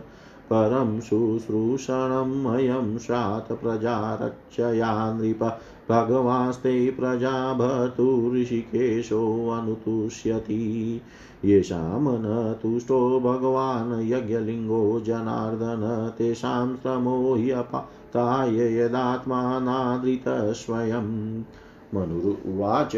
परं 0.50 1.00
शुश्रूषणमयं 1.00 2.98
स्यात् 2.98 3.52
प्रजारक्षया 3.52 5.12
नृप 5.12 5.58
भगवास्ते 5.90 6.90
प्रजाभर्तु 6.90 8.32
ऋषिकेशोऽनुतुष्यति 8.34 11.02
येषां 11.44 12.00
न 12.00 12.56
तुष्टो 12.62 13.20
भगवान् 13.20 14.08
यज्ञलिङ्गो 14.08 15.00
जनार्दन, 15.00 16.12
तेषां 16.18 16.76
श्रमो 16.76 17.34
ह्यपाताय 17.34 18.78
यदात्मानादृतस्वयं 18.78 21.42
मनुरुवाच, 21.94 22.96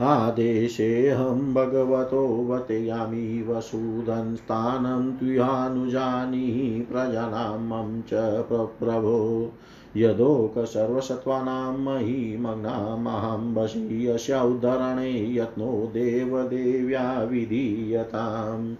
आदेशेऽहं 0.00 1.54
भगवतो 1.54 2.46
वतयामि 2.50 3.44
वसुधन्स्थानं 3.48 5.12
त्वयानुजानीहि 5.12 6.80
प्रजानां 6.80 8.00
च 8.00 8.10
प्रभो 8.50 9.52
यदोक 9.96 10.64
सर्वसत्त्वानां 10.64 11.78
महिमग्नामहं 11.78 13.54
वशी 13.54 14.06
यस्योद्धरणे 14.06 15.34
यत्नो 15.34 15.90
देवदेव्या 15.94 17.22
विधीयताम्। 17.22 18.74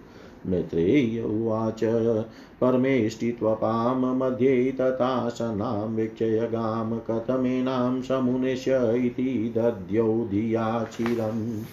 मैत्रेय 0.51 1.21
उवाच 1.21 1.79
परमेष्टित्वपां 2.61 4.15
मध्ये 4.15 4.71
तथा 4.71 5.29
सनां 5.29 5.95
वीक्षय 5.95 6.47
गां 6.51 6.99
कथमेनां 6.99 8.01
समुनिश्य 8.01 8.93
इति 8.95 9.53
दद्यौ 9.57 10.25
धिया 10.25 10.83
चिरम् 10.83 11.63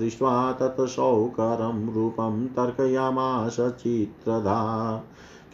दृष्ट्वा 0.00 0.52
तत् 0.52 0.78
तत्सौकरं 0.78 1.94
रूपं 1.94 2.46
तर्कयामास 2.46 3.56
चित्रधा 3.60 4.60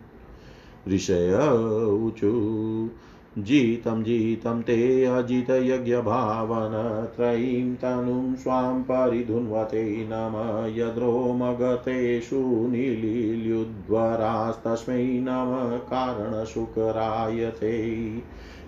ऋषय 0.94 1.40
ऊचु 1.88 2.90
जितं 3.38 4.04
जितं 4.04 4.62
ते 4.62 5.06
अजितयज्ञभावन 5.06 7.08
त्रयीं 7.18 7.76
तनुं 7.76 8.36
स्वां 8.36 8.82
परिधुन्वते 8.82 10.08
नम 10.12 10.66
यद्रोमगतेषु 10.76 12.68
निलील्युद्वरास्तस्मै 12.68 15.04
नम 15.04 15.78
कारणशुकराय 15.78 17.46
ते 17.46 18.08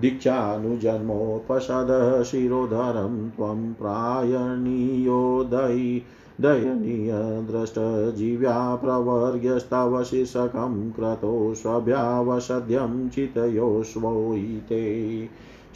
दीक्षानुजन्मोपसदः 0.01 2.23
शिरोधरं 2.23 3.31
त्वं 3.31 3.75
प्रायणीयोदयि 3.75 6.03
दयनीयद्रष्टजीव्या 6.43 8.77
प्रवर्ग्यस्तव 8.77 10.05
शीर्षकं 10.05 10.91
क्रतो 10.91 11.55
स्वभ्यावसद्यं 11.55 13.09
चितयोष्वोयिते 13.09 15.29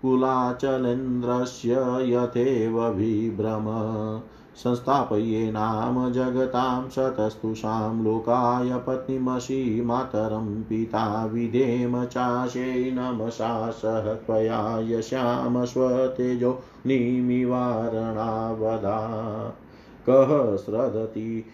कुलाचलेन्द्रस्य 0.02 1.96
यथेव 2.00 2.86
विभ्रम। 2.86 3.64
संस्थापये 4.56 5.52
नाम 5.52 6.12
जगतां 6.12 6.88
शतस्तुषां 6.88 8.04
लोकाय 8.04 8.78
पत्नीमसि 8.78 9.82
मातरं 9.86 10.62
पिता 10.62 11.26
विधेम 11.26 12.04
चाशे 12.04 12.90
नमसा 12.90 13.70
सह 13.70 14.14
त्वया 14.14 14.80
यस्याम 14.80 15.64
स्वतेजो 15.64 16.58
निमिवारणावदा। 16.86 19.20
कः 20.10 20.56
श्रदति 20.56 21.44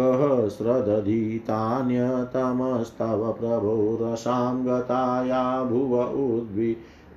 कः 0.00 0.48
श्रदधीतान्यतमस्तव 0.48 3.32
प्रभो 3.32 3.98
रसां 4.00 4.64
गताया 4.64 5.64
भुव 5.64 6.02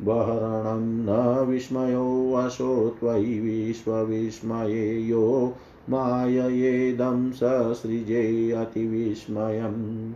उद्विबहरणं 0.01 1.05
न 1.05 1.45
विस्मयोऽशो 1.47 2.95
त्वयि 2.99 3.39
विश्वविस्मये 3.39 5.07
यो 5.07 5.53
माययेदं 5.89 7.31
ससृजे 7.31 8.51
अतिविस्मयम् 8.51 10.13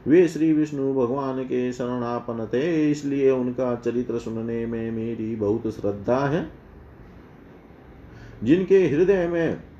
वे 0.06 0.28
श्री 0.28 0.52
विष्णु 0.52 0.94
भगवान 0.94 1.44
के 1.44 1.72
शरणापन 1.72 2.48
थे, 2.54 2.90
इसलिए 2.90 3.30
उनका 3.30 3.74
चरित्र 3.74 4.18
सुनने 4.18 4.66
में 4.66 4.90
मेरी 4.90 5.36
बहुत 5.36 5.62
श्रद्धा 5.66 6.18
है। 6.18 6.50
जिनके 8.44 8.88
हृदय 8.88 9.28
में 9.28 9.71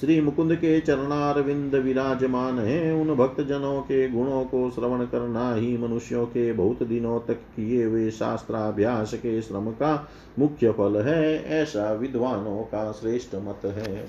श्री 0.00 0.20
मुकुंद 0.20 0.54
के 0.54 0.80
चरणारविंद 0.80 1.74
विराजमान 1.74 2.58
है। 2.58 2.94
उन 2.94 3.14
भक्त 3.14 3.40
जनों 3.40 3.80
के 3.80 4.08
गुणों 4.08 4.44
को 4.44 4.70
श्रवण 4.70 5.04
करना 5.04 5.54
ही 5.54 5.76
मनुष्यों 5.76 6.26
के 6.26 6.52
बहुत 6.52 6.82
दिनों 6.82 7.20
तक 7.20 7.34
किए 7.34 7.84
हुए 7.84 8.10
शास्त्राभ्यास 8.10 9.14
के 9.14 9.42
श्रम 9.42 9.70
का 9.70 10.08
मुख्य 10.38 10.70
फल 10.70 10.96
है। 10.96 11.44
ऐसा 11.44 11.92
विद्वानों 11.92 12.62
का 12.62 12.92
श्रेष्ठ 12.92 13.34
मत 13.34 13.60
है। 13.64 14.06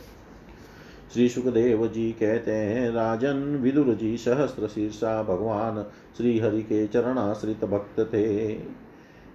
श्री 1.14 1.30
सुखदेव 1.30 1.88
जी 1.88 2.12
कहते 2.12 2.52
हैं, 2.52 2.92
राजन 2.92 3.60
विदुर 3.62 3.94
जी 3.96 4.18
सहस्त्र 4.18 4.68
शीर्षा 4.68 5.24
भगवान 5.24 5.86
श्री 6.18 6.40
हरि 6.40 6.62
के 6.62 6.88
चरणाश्रित 6.88 7.66
भक्त 7.66 8.00
थे। 8.00 8.54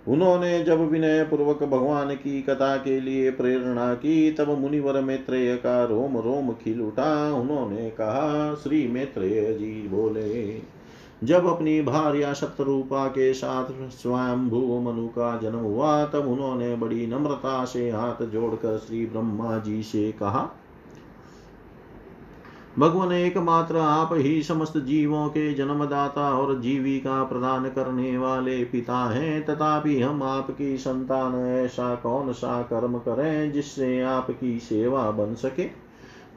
उन्होंने 0.09 0.65
जब 0.65 0.91
विनय 0.91 1.23
पूर्वक 1.25 1.63
भगवान 1.63 2.15
की 2.15 2.43
कथा 2.43 2.77
के 2.77 3.01
लिए 3.01 3.31
प्रेरणा 3.31 3.95
की, 3.95 4.33
तब 4.33 4.59
मुनिवर 4.59 5.01
मैत्रेय 5.01 5.57
का 5.57 5.85
रोम 5.85 6.19
रोम 6.19 6.51
खिल 6.51 6.81
उठा। 6.81 7.35
उन्होंने 7.35 7.91
कहा, 7.91 8.55
श्री 8.55 8.89
मैत्रेय 8.89 9.55
जी, 9.55 9.89
बोले, 9.89 10.63
जब 11.25 11.47
अपनी 11.47 11.83
भार्या 11.83 12.33
शत्रुपा 12.33 13.09
के 13.09 13.35
साथ 13.35 13.91
स्वयंभू 13.91 14.81
मनु 14.81 15.09
का 15.09 15.39
जन्म 15.39 15.59
हुआ, 15.59 16.05
तब 16.05 16.29
उन्होंने 16.29 16.77
बड़ी 16.77 17.07
नम्रता 17.07 17.65
से 17.65 17.91
हाथ 17.91 18.25
जोड़कर 18.25 18.79
श्री 18.79 19.07
ब्रह्मा 19.07 19.59
जी 19.59 19.83
से 19.83 20.13
कहा 20.13 20.51
भगवान 22.79 23.13
एकमात्र 23.13 23.77
आप 23.77 24.11
ही 24.13 24.43
समस्त 24.43 24.79
जीवों 24.79 25.29
के 25.29 25.55
जन्मदाता 25.55 26.39
और 26.39 26.61
जीविका 26.61 27.25
प्रदान 27.25 27.69
करने 27.69 28.19
वाले 28.19 28.65
पिता 28.65 29.11
हैं। 29.11 29.45
तथापि 29.45 30.01
हम 30.01 30.23
आपकी 30.23 30.77
संतान, 30.77 31.35
ऐसा 31.47 31.95
कौन 31.95 32.33
सा 32.33 32.63
कर्म 32.63 32.99
करें 32.99 33.53
जिससे 33.53 34.01
आपकी 34.01 34.59
सेवा 34.59 35.11
बन 35.11 35.35
सके? 35.35 35.65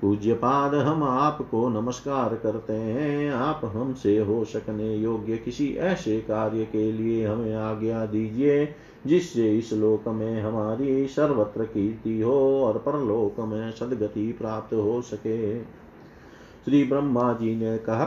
पूज्य 0.02 0.34
पाद 0.34 0.76
हम 0.76 1.04
आपको 1.04 1.70
नमस्कार 1.70 2.36
करते 2.36 2.74
हैं। 2.74 3.32
आप 3.32 3.62
हमसे 3.64 4.18
हो 4.18 4.46
सकने 4.46 4.96
योग्य 4.96 5.38
किसी 5.38 5.74
ऐसे 5.74 6.20
कार्य 6.20 6.66
के 6.66 6.92
लिए 6.92 7.28
हमें 7.28 7.56
आज्ञा 7.56 8.06
दीजिए, 8.06 8.76
जिससे 9.08 9.58
इस 9.58 9.74
लोक 9.74 10.08
में 10.08 10.42
हमारी 10.42 11.08
सर्वत्र 11.08 11.64
कीर्ति 11.64 12.22
हो 12.22 12.64
और 12.64 12.78
परलोक 12.78 13.40
में 13.40 13.72
सदगति 13.72 14.32
प्राप्त 14.32 14.74
हो 14.74 15.02
सके। 15.02 15.83
श्री 16.66 16.84
ब्रह्मा 16.84 17.34
जी 17.34 17.56
ने 17.56 17.78
कहा 17.78 18.06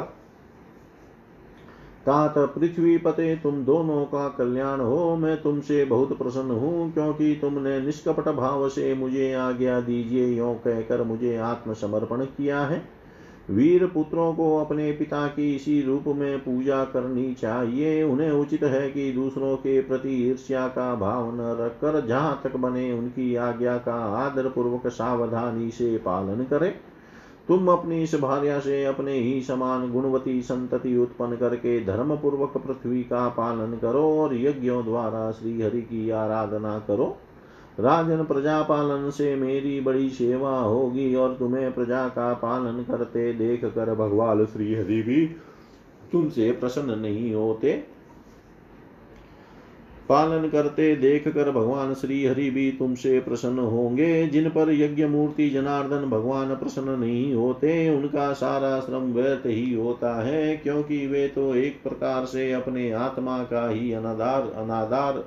तात 2.07 2.35
पृथ्वी 2.39 2.97
पते 2.99 3.35
तुम 3.37 3.65
दोनों 3.65 4.05
का 4.05 4.29
कल्याण 4.29 4.81
हो, 4.81 5.17
मैं 5.17 5.43
तुमसे 5.43 5.85
बहुत 5.85 6.19
प्रसन्न 6.19 6.51
हूँ, 6.51 6.93
क्योंकि 6.93 7.39
तुमने 7.41 7.81
निष्कपट 7.81 8.29
भाव 8.29 8.69
से 8.69 8.95
मुझे 8.95 9.33
आज्ञा 9.33 9.81
दीजिए, 9.81 10.27
यो 10.27 10.53
कहकर 10.55 11.03
मुझे 11.03 11.37
आत्मसमर्पण 11.37 12.25
किया 12.25 12.61
है। 12.61 12.83
वीर 13.51 13.87
पुत्रों 13.87 14.33
को 14.35 14.57
अपने 14.59 14.93
पिता 14.93 15.27
की 15.27 15.55
इसी 15.55 15.83
रूप 15.83 16.05
में 16.07 16.39
पूजा 16.39 16.85
करनी 16.85 17.35
चाहिए। 17.35 18.03
उन्हें 18.03 18.31
उचित 18.31 18.63
है 18.63 18.91
कि 18.91 19.13
दूसरों 19.13 19.57
के 19.57 19.81
प्रति 19.81 20.15
ईर्ष्या 20.29 20.67
का 20.69 20.95
भाव 20.95 21.35
न 21.35 21.57
रखकर 21.61 22.07
जहाँ 22.07 22.41
तक 22.45 22.57
बने 22.57 22.93
उनकी 22.93 23.35
आज्ञा 23.37 23.77
का 23.79 23.95
आदर 24.17 24.49
पूर्वक 24.49 24.87
सावधानी 24.87 25.71
से 25.71 25.97
पालन 25.99 26.45
करें। 26.45 26.73
तुम 27.49 27.69
अपनी 27.69 28.03
इस 28.03 28.15
भार्या 28.15 28.59
से 28.61 28.85
अपने 28.85 29.13
ही 29.13 29.41
समान 29.43 29.91
गुणवती 29.93 30.43
संतति 30.43 30.97
उत्पन्न 30.97 31.37
करके 31.37 31.85
धर्म 31.85 32.17
पूर्वक 32.17 32.57
पृथ्वी 32.57 33.03
का 33.03 33.29
पालन 33.29 33.77
करो 33.77 34.03
और 34.19 34.35
यज्ञों 34.35 34.85
द्वारा 34.85 35.31
श्री 35.31 35.63
हरि 35.63 35.83
की 35.83 36.11
आराधना 36.11 36.79
करो। 36.79 37.17
राजन 37.81 38.25
प्रजा 38.25 38.63
पालन 38.63 39.11
से 39.11 39.35
मेरी 39.37 39.81
बड़ी 39.81 40.11
सेवा 40.11 40.59
होगी 40.59 41.15
और 41.15 41.35
तुम्हें 41.35 41.73
प्रजा 41.75 42.09
का 42.09 42.33
पालन 42.35 42.83
करते 42.83 43.33
देख 43.33 43.65
कर 43.65 43.95
भगवान 43.95 44.45
श्री 44.45 44.75
हरि 44.75 45.03
भी 45.03 45.27
तुमसे 46.13 46.51
प्रसन्न 46.53 46.99
नहीं 46.99 47.35
होते। 47.35 47.96
पालन 50.09 50.49
करते 50.49 50.97
देख 50.97 51.29
कर 51.29 51.51
भगवान 51.51 51.95
श्री 51.95 52.27
हरि 52.27 52.51
भी 52.51 52.71
तुमसे 52.71 53.21
प्रसन्न 53.21 53.59
होंगे। 53.59 54.27
जिन 54.27 54.49
पर 54.49 54.73
यज्ञ 54.73 55.07
मूर्ति 55.07 55.51
जनार्दन 55.51 56.11
भगवान 56.11 56.55
प्रसन्न 56.55 56.99
नहीं 57.01 57.35
होते, 57.35 57.91
उनका 57.91 58.33
सारा 58.33 58.81
श्रम 58.81 59.13
व्यर्थ 59.13 59.47
ही 59.47 59.75
होता 59.75 60.15
है, 60.25 60.57
क्योंकि 60.57 61.07
वे 61.07 61.29
तो 61.29 61.55
एक 61.55 61.83
प्रकार 61.83 62.25
से 62.25 62.53
अपने 62.53 62.91
आत्मा 62.93 63.39
का 63.39 63.69
ही 63.69 63.93
अनादार 63.93 64.53
अनादार 64.57 65.25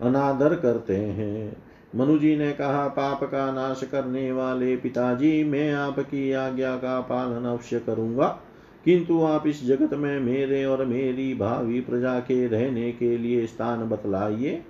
अनादर 0.00 0.54
करते 0.54 0.96
हैं। 0.96 1.56
मनुजी 1.96 2.36
ने 2.36 2.52
कहा, 2.52 2.88
पाप 2.88 3.24
का 3.24 3.52
नाश 3.52 3.80
करने 3.92 4.32
वाले 4.32 4.76
पिताजी, 4.76 5.44
मैं 5.44 5.72
आपकी 5.72 6.32
आज्ञा 6.32 6.76
का 6.76 7.00
पालन 7.00 7.44
अवश्य 7.44 7.78
करूँगा। 7.78 8.40
किंतु 8.84 9.22
आप 9.22 9.46
इस 9.46 9.66
जगत 9.66 9.94
में 9.94 10.20
मेरे 10.20 10.64
और 10.64 10.84
मेरी 10.84 11.34
भावी 11.34 11.80
प्रजा 11.80 12.18
के 12.20 12.46
रहने 12.46 12.92
के 12.92 13.18
लिए 13.18 13.46
स्थान 13.46 13.88
बतलाइए। 13.88 14.62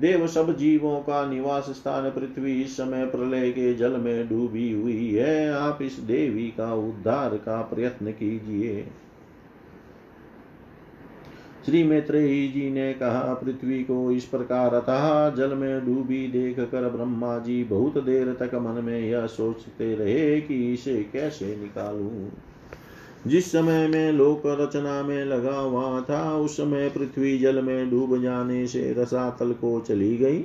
देव 0.00 0.26
सब 0.26 0.56
जीवों 0.56 1.00
का 1.00 1.30
निवास 1.30 1.64
स्थान 1.64 2.10
पृथ्वी 2.10 2.62
इस 2.62 2.76
समय 2.76 3.06
प्रलय 3.06 3.50
के 3.50 3.74
जल 3.74 3.92
में 3.92 4.28
डूबी 4.28 4.72
हुई 4.72 5.14
है। 5.14 5.52
आप 5.52 5.78
इस 5.82 5.92
देवी 5.92 6.48
का 6.48 6.74
उद्धार 6.74 7.36
का 7.36 7.62
प्रयत्न 7.62 8.10
कीजिए। 8.10 8.86
श्री 11.66 11.84
मैत्रेयी 11.84 12.48
जी 12.48 12.70
ने 12.70 12.92
कहा, 12.92 13.34
पृथ्वी 13.34 13.84
को 13.84 14.12
इस 14.12 14.24
प्रकार 14.24 14.74
अतः 14.74 15.30
जल 15.34 15.54
में 15.54 15.86
डूबी 15.86 16.28
देख 16.28 16.60
कर 16.60 16.88
ब्रह्मा 16.88 17.38
जी 17.38 17.64
बहुत 17.64 18.04
देर 18.04 18.36
तक 18.40 18.54
मन 18.54 18.84
में 18.84 19.00
यह 19.00 19.26
सोचते 19.26 19.94
रहे 19.94 20.40
कि 20.40 20.72
इसे 20.72 21.06
कैसे 21.12 21.56
निकालूं? 21.56 22.28
जिस 23.26 23.52
समय 23.52 23.88
में 23.88 24.12
लोक 24.12 24.42
रचना 24.46 25.02
में 25.02 25.24
लगा 25.24 25.58
हुआ 25.58 26.00
था, 26.00 26.36
उस 26.36 26.56
समय 26.56 26.88
पृथ्वी 26.88 27.38
जल 27.38 27.62
में 27.62 27.90
डूब 27.90 28.22
जाने 28.22 28.66
से 28.66 28.94
रसातल 28.98 29.52
को 29.52 29.80
चली 29.80 30.16
गई। 30.16 30.44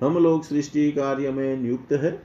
हम 0.00 0.18
लोग 0.18 0.44
सृष्टि 0.44 0.92
कार्य 0.92 1.30
में 1.30 1.56
नियुक्त 1.56 1.92
है। 1.92 2.22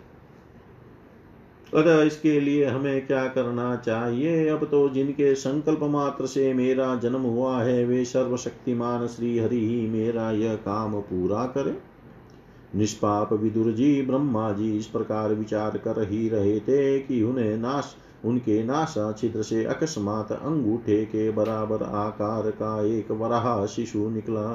अतः 1.73 2.03
इसके 2.03 2.39
लिए 2.39 2.65
हमें 2.65 3.07
क्या 3.07 3.27
करना 3.27 3.75
चाहिए? 3.75 4.47
अब 4.47 4.63
तो 4.63 4.89
जिनके 4.89 5.35
संकल्प 5.35 5.79
मात्र 5.83 6.25
से 6.25 6.53
मेरा 6.53 6.95
जन्म 6.95 7.21
हुआ 7.21 7.63
है, 7.63 7.85
वे 7.85 8.05
सर्वशक्तिमान 8.05 9.07
श्री 9.07 9.39
हरि 9.39 9.67
ही 9.67 9.87
मेरा 9.87 10.31
यह 10.31 10.55
काम 10.55 11.01
पूरा 11.01 11.45
करे। 11.45 11.77
निष्पाप 12.75 13.33
विदुर 13.33 13.71
जी 13.71 14.01
ब्रह्मा 14.01 14.51
जी 14.51 14.77
इस 14.77 14.85
प्रकार 14.85 15.33
विचार 15.33 15.77
कर 15.77 16.09
ही 16.11 16.29
रहे 16.29 16.59
थे 16.59 16.99
कि 16.99 17.23
उन्हें 17.23 17.57
नाश 17.57 17.95
उनके 18.25 18.63
नासा 18.63 19.11
छिद्र 19.11 19.43
से 19.43 19.63
अकस्मात 19.65 20.31
अंगूठे 20.31 21.03
के 21.05 21.29
बराबर 21.31 21.83
आकार 21.83 22.49
का 22.51 22.85
एक 22.85 23.11
वराह 23.11 23.65
शिशु 23.65 24.09
निकला। 24.09 24.47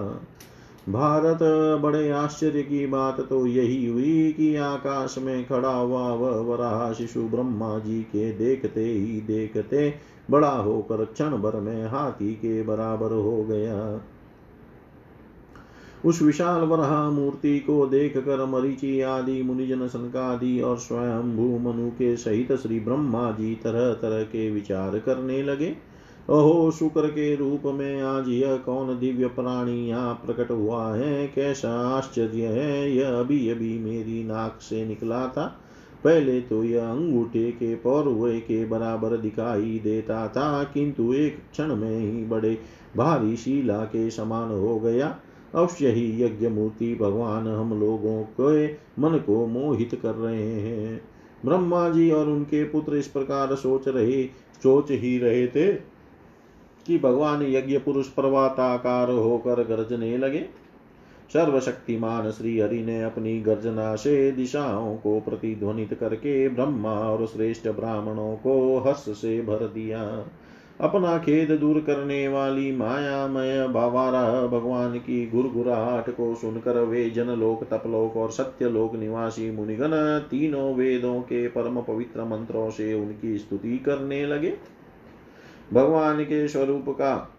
भारत, 0.88 1.38
बड़े 1.82 2.10
आश्चर्य 2.10 2.62
की 2.62 2.86
बात 2.86 3.20
तो 3.20 3.46
यही 3.46 3.86
हुई 3.86 4.32
कि 4.32 4.54
आकाश 4.56 5.14
में 5.18 5.46
खड़ा 5.46 5.72
हुआ 5.72 6.08
वह 6.12 6.36
वराह 6.44 6.92
शिशु 6.92 7.22
ब्रह्मा 7.22 7.78
जी 7.78 8.02
के 8.02 8.32
देखते 8.32 8.84
ही 8.84 9.20
देखते 9.20 9.94
बड़ा 10.30 10.50
होकर 10.50 11.04
क्षण 11.04 11.36
भर 11.36 11.60
में 11.60 11.86
हाथी 11.86 12.32
के 12.34 12.62
बराबर 12.62 13.12
हो 13.12 13.42
गया। 13.44 13.76
उस 16.04 16.22
विशाल 16.22 16.60
वराह 16.60 17.10
मूर्ति 17.10 17.58
को 17.58 17.86
देख 17.86 18.16
कर 18.16 18.44
मरीचि 18.44 19.00
आदि, 19.00 19.42
मुनिजन 19.42 19.86
सनकादि 19.86 20.60
और 20.60 20.76
स्वयं 20.76 21.58
मनु 21.64 21.90
के 21.90 22.16
सहित 22.16 22.52
श्री 22.52 22.80
ब्रह्मा 22.80 23.30
जी 23.30 23.54
तरह 23.54 23.92
तरह 23.92 24.22
के 24.22 24.50
विचार 24.50 24.98
करने 24.98 25.42
लगे। 25.42 25.76
अहो 26.30 26.70
शुक्र 26.70 27.06
के 27.06 27.36
रूप 27.36 27.62
में 27.66 28.02
आज 28.02 28.28
यह 28.28 28.56
कौन 28.56 28.98
दिव्य 28.98 29.26
प्राणी 29.26 29.88
यहाँ 29.88 30.14
प्रकट 30.14 30.50
हुआ 30.50 30.94
है? 30.94 31.26
कैसा 31.26 31.96
आश्चर्य 31.96 32.46
है, 32.46 32.96
यह 32.96 33.08
अभी 33.08 33.48
अभी 33.48 33.78
मेरी 33.78 34.24
नाक 34.24 34.58
से 34.60 34.84
निकला 34.86 35.26
था। 35.26 35.60
पहले 36.04 36.40
तो 36.40 36.64
यह 36.64 36.84
अंगूठे 36.84 37.50
के 37.50 37.74
पौरुए 37.74 38.40
के 38.40 38.66
बराबर 38.66 39.16
दिखाई 39.16 39.80
देता 39.84 40.28
था, 40.28 40.64
किंतु 40.64 41.12
एक 41.12 41.38
क्षण 41.52 41.74
में 41.76 41.98
ही 41.98 42.24
बड़े 42.24 42.58
भारी 42.96 43.36
शिला 43.36 43.84
के 43.84 44.10
समान 44.10 44.48
हो 44.50 44.78
गया। 44.78 45.18
अवश्य 45.54 45.90
ही 45.90 46.22
यज्ञ 46.22 46.48
मूर्ति 46.48 46.94
भगवान 46.94 47.48
हम 47.48 47.80
लोगों 47.80 48.22
के 48.22 48.72
मन 49.02 49.18
को 49.18 49.46
मोहित 49.46 50.00
कर 50.02 50.14
रहे 50.14 50.52
हैं। 50.52 51.00
ब्रह्मा 51.44 51.88
जी 51.88 52.10
और 52.10 52.28
उनके 52.28 52.64
पुत्र 52.64 52.96
इस 52.96 53.08
प्रकार 53.08 53.54
सोच 53.54 53.88
रहे, 53.88 54.24
सोच 54.62 54.90
ही 54.90 55.18
रहे 55.18 55.46
थे 55.46 55.72
कि 56.86 56.98
भगवान 56.98 57.42
यज्ञ 57.42 57.78
पुरुष 57.78 58.08
पर्वताकार 58.08 59.10
होकर 59.10 59.62
गर्जने 59.64 60.18
लगे। 60.18 60.46
सर्वशक्तिमान 61.32 62.30
श्री 62.30 62.58
हरि 62.58 62.82
ने 62.82 63.02
अपनी 63.02 63.40
गर्जना 63.40 63.96
से 63.96 64.32
दिशाओं 64.32 64.96
को 64.96 65.20
प्रतिध्वनित 65.20 65.94
करके 65.94 66.48
ब्रह्मा 66.48 66.94
और 66.94 67.26
श्रेष्ठ 67.26 67.68
ब्राह्मणों 67.68 68.36
को 68.36 68.78
हर्ष 68.78 68.98
से 68.98 69.42
भर 69.42 69.56
दिया। 69.56 70.26
अपना 70.80 71.18
खेद 71.18 71.50
दूर 71.50 71.80
करने 71.80 72.28
वाली 72.28 72.72
मायामय 72.72 73.68
बावारा 73.68 74.46
भगवान 74.46 74.98
की 74.98 75.26
गुरगुराहट 75.26 76.10
को 76.10 76.34
सुनकर 76.34 76.78
वे 76.78 77.10
जनलोक, 77.10 77.64
तपलोक 77.64 78.16
और 78.16 78.30
सत्यलोक 78.30 78.94
निवासी 78.94 79.50
मुनिगण 79.50 79.90
तीनों 80.18 80.74
वेदों 80.74 81.20
के 81.20 81.48
परम 81.48 81.80
पवित्र 81.80 82.24
मंत्रों 82.24 82.70
से 82.70 82.94
उनकी 82.94 83.38
स्तुति 83.38 83.78
करने 83.78 84.26
लगे। 84.26 84.56
भगवान 85.72 86.24
के 86.24 86.48
स्वरूप 86.48 86.84
का 86.88 87.34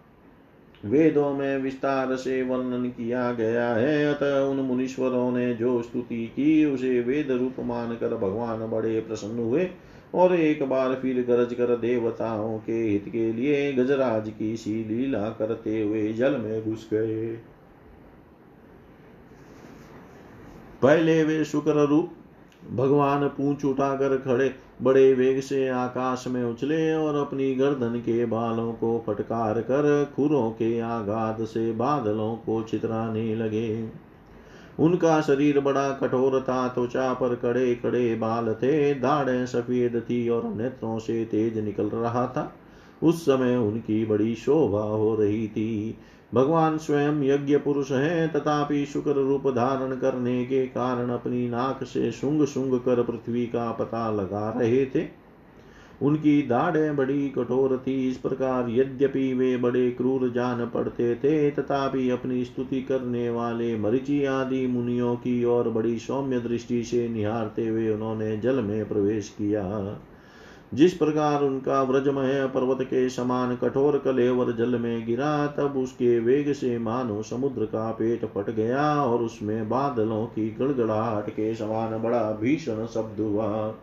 वेदों 0.84 1.34
में 1.34 1.58
विस्तार 1.58 2.16
से 2.16 2.42
वर्णन 2.42 2.84
किया 2.84 3.32
गया 3.32 3.68
है। 3.68 4.14
अतः 4.14 4.40
उन 4.40 4.56
मुनीश्वरों 4.56 5.32
ने 5.32 5.54
जो 5.54 5.82
स्तुति 5.82 6.26
की, 6.26 6.64
उसे 6.64 7.00
वेद 7.00 7.30
रूप 7.30 7.54
मानकर 7.60 8.16
भगवान 8.16 8.70
बड़े 8.70 9.00
प्रसन्न 9.00 9.38
हुए। 9.38 9.68
और 10.14 10.34
एक 10.34 10.62
बार 10.68 10.94
फिर 10.94 11.24
गरज 11.24 11.54
कर 11.54 11.76
देवताओं 11.76 12.58
के 12.58 12.72
हित 12.72 13.04
के 13.08 13.32
लिए 13.32 13.72
गजराज 13.72 14.32
की 14.38 14.56
सी 14.56 14.84
लीला 14.84 15.28
करते 15.30 15.82
हुए 15.82 16.12
जल 16.12 16.36
में 16.36 16.64
घुस 16.64 16.88
गए। 16.92 17.26
पहले 20.82 21.24
वे 21.24 21.44
शुक्र 21.44 21.86
रूप 21.86 22.10
भगवान 22.70 23.28
पूछ 23.28 23.64
उठाकर 23.64 24.16
खड़े, 24.16 24.54
बड़े 24.82 25.12
वेग 25.14 25.40
से 25.40 25.68
आकाश 25.68 26.24
में 26.28 26.42
उछले 26.44 26.94
और 26.94 27.16
अपनी 27.16 27.54
गर्दन 27.54 27.98
के 27.98 28.24
बालों 28.24 28.72
को 28.72 29.04
फटकार 29.06 29.60
कर 29.60 30.12
खुरों 30.16 30.50
के 30.50 30.80
आघात 30.80 31.40
से 31.40 31.72
बादलों 31.72 32.36
को 32.36 32.62
चितराने 32.62 33.34
लगे। 33.34 33.88
उनका 34.80 35.20
शरीर 35.20 35.60
बड़ा 35.60 35.90
कठोर 35.90 36.40
था 36.40 36.68
त्वचा 36.68 37.12
पर 37.12 37.34
कड़े 37.34 37.74
कड़े 37.74 38.14
बाल 38.14 38.54
थे, 38.54 38.94
दाढ़ें 38.94 39.46
सफ़ेद 39.46 40.02
थी 40.10 40.28
और 40.28 40.54
नेत्रों 40.54 40.98
से 40.98 41.24
तेज 41.24 41.58
निकल 41.58 41.86
रहा 41.86 42.26
था। 42.26 42.56
उस 43.02 43.22
समय 43.22 43.56
उनकी 43.56 44.04
बड़ी 44.04 44.34
शोभा 44.34 44.82
हो 44.82 45.14
रही 45.14 45.48
थी। 45.48 45.98
भगवान 46.34 46.78
स्वयं 46.78 47.22
यज्ञ 47.22 47.58
पुरुष 47.58 47.92
है, 47.92 48.28
तथापि 48.28 48.86
शुक्र 48.86 49.10
रूप 49.10 49.48
धारण 49.48 49.96
करने 49.96 50.44
के 50.44 50.66
कारण 50.66 51.10
अपनी 51.10 51.48
नाक 51.48 51.84
से 51.84 52.10
सुंग 52.10 52.46
सुंग 52.46 52.80
कर 52.80 53.02
पृथ्वी 53.02 53.46
का 53.46 53.72
पता 53.72 54.10
लगा 54.10 54.54
रहे 54.58 54.86
थे। 54.86 55.19
उनकी 56.02 56.42
दाढ़ें 56.42 56.96
बड़ी 56.96 57.28
कठोर 57.28 57.76
थी। 57.86 58.10
इस 58.10 58.16
प्रकार 58.16 58.70
यद्यपि 58.70 59.32
वे 59.34 59.56
बड़े 59.56 59.90
क्रूर 59.90 60.30
जान 60.30 60.66
पड़ते 60.66 61.14
थे, 61.14 61.50
तथापि 61.50 62.10
अपनी 62.10 62.44
स्तुति 62.44 62.82
करने 62.82 63.30
वाले 63.30 63.76
मरिचि 63.78 64.24
आदि 64.24 64.66
मुनियों 64.66 65.16
की 65.16 65.44
ओर 65.44 65.68
बड़ी 65.68 65.98
सौम्य 65.98 66.40
दृष्टि 66.40 66.84
से 66.84 67.08
निहारते 67.08 67.66
हुए 67.66 67.90
उन्होंने 67.90 68.36
जल 68.36 68.54
में 68.54 68.88
प्रवेश 68.88 69.28
किया। 69.28 69.98
जिस 70.74 70.92
प्रकार 70.94 71.42
उनका 71.42 71.82
व्रजमय 71.82 72.46
पर्वत 72.54 72.82
के 72.82 73.08
समान 73.08 73.56
कठोर 73.56 73.98
कलेवर 73.98 74.52
जल 74.52 74.78
में 74.78 75.06
गिरा, 75.06 75.46
तब 75.46 75.76
उसके 75.76 76.18
वेग 76.18 76.52
से 76.52 76.78
मानो 76.78 77.22
समुद्र 77.22 77.64
का 77.64 77.90
पेट 77.90 78.24
फट 78.24 78.50
गया 78.50 79.04
और 79.04 79.22
उसमें 79.22 79.68
बादलों 79.68 80.26
की 80.26 80.50
गड़गड़ाहट 80.50 81.30
के 81.30 81.54
समान 81.54 81.98
बड़ा 82.02 82.32
भीषण 82.32 82.86
शब्द 82.86 83.20
हुआ। 83.20 83.74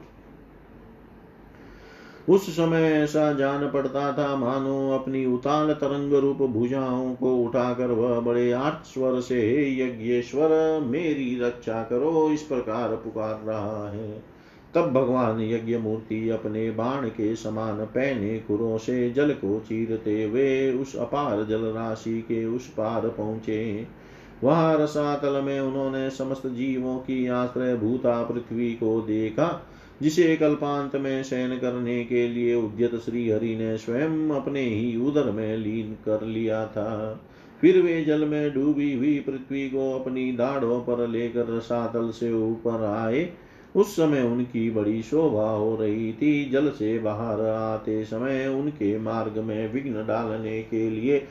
उस 2.30 2.50
समय 2.50 2.82
ऐसा 2.82 3.34
जान 3.34 3.70
पड़ता 3.70 4.14
था, 4.14 4.36
मानो 4.36 4.92
अपनी 4.92 5.26
उताल 5.26 5.74
तरंग 5.74 6.14
रूप 6.14 6.38
भुजाओं 6.38 7.16
को 7.16 7.36
उठाकर 7.38 7.86
वह 7.86 8.20
बड़े 8.20 8.52
आठ 8.52 8.84
स्वर 8.84 9.20
से, 9.20 9.72
यज्ञेश्वर, 9.82 10.80
मेरी 10.80 11.40
रक्षा 11.40 11.84
करो, 11.84 12.30
इस 12.32 12.42
प्रकार 12.42 12.90
पुकार 12.90 13.42
रहा 13.46 13.90
है। 13.90 14.38
तब 14.76 14.94
भगवान 14.94 15.42
यज्ञ 15.42 15.78
मूर्ति 15.78 16.30
अपने 16.30 16.72
बाण 16.72 17.08
के 17.08 17.36
समान 17.36 17.76
पहने 17.76 18.40
खुरों 18.40 18.78
से 18.78 19.12
जल 19.12 19.32
को 19.32 19.60
चीरते 19.60 20.24
हुए 20.24 20.74
उस 20.74 20.96
अपार 20.96 21.44
जल 21.44 21.62
राशि 21.62 22.22
के 22.22 22.46
उस 22.46 22.68
पार 22.68 23.10
पहुँचे। 23.10 23.88
वहाँ 24.44 24.78
रसातल 24.78 25.42
में 25.42 25.60
उन्होंने 25.60 26.10
समस्त 26.10 26.48
जीवों 26.48 26.98
की 26.98 27.28
आश्रय 27.28 27.76
भूता 27.76 28.24
पृथ्वी 28.24 28.72
को 28.72 29.02
देखा। 29.02 29.66
जिसे 30.02 30.36
कल्पांत 30.36 30.96
में 30.96 31.24
शयन 31.24 31.58
करने 31.58 32.04
के 32.04 32.28
लिए 32.28 32.56
उद्यत 32.56 32.96
श्री 32.96 33.30
हरि 33.30 33.56
ने 33.56 33.78
स्वयं 33.78 34.30
अपने 34.30 34.62
ही 34.62 34.96
उदर 34.98 35.32
में 35.32 35.58
लीन 35.58 35.94
कर 36.06 36.26
लिया 36.26 36.66
था। 36.66 37.22
फिर 37.62 37.82
वे 37.82 38.04
जल 38.06 38.26
में 38.26 38.54
डूबी 38.54 38.94
हुई 38.94 39.20
पृथ्वी 39.20 39.70
को 39.70 40.00
अपनी 40.00 40.32
दाढ़ों 40.32 40.80
पर 40.82 41.08
लेकर 41.08 41.48
रसातल 41.48 42.10
से 42.10 42.34
ऊपर 42.34 42.84
आए। 42.84 43.30
उस 43.76 43.96
समय 43.96 44.22
उनकी 44.22 44.70
बड़ी 44.72 45.02
शोभा 45.02 45.50
हो 45.50 45.76
रही 45.76 46.14
थी। 46.14 46.50
जल 46.50 46.70
से 46.70 47.00
बाहर 47.00 47.42
आते 47.42 48.04
समय 48.06 48.48
उनके 48.48 48.98
मार्ग 49.00 49.38
में 49.38 49.74
विघ्न 49.74 50.06
डालने 50.08 50.62
के 50.62 50.90
लिए 50.90 51.28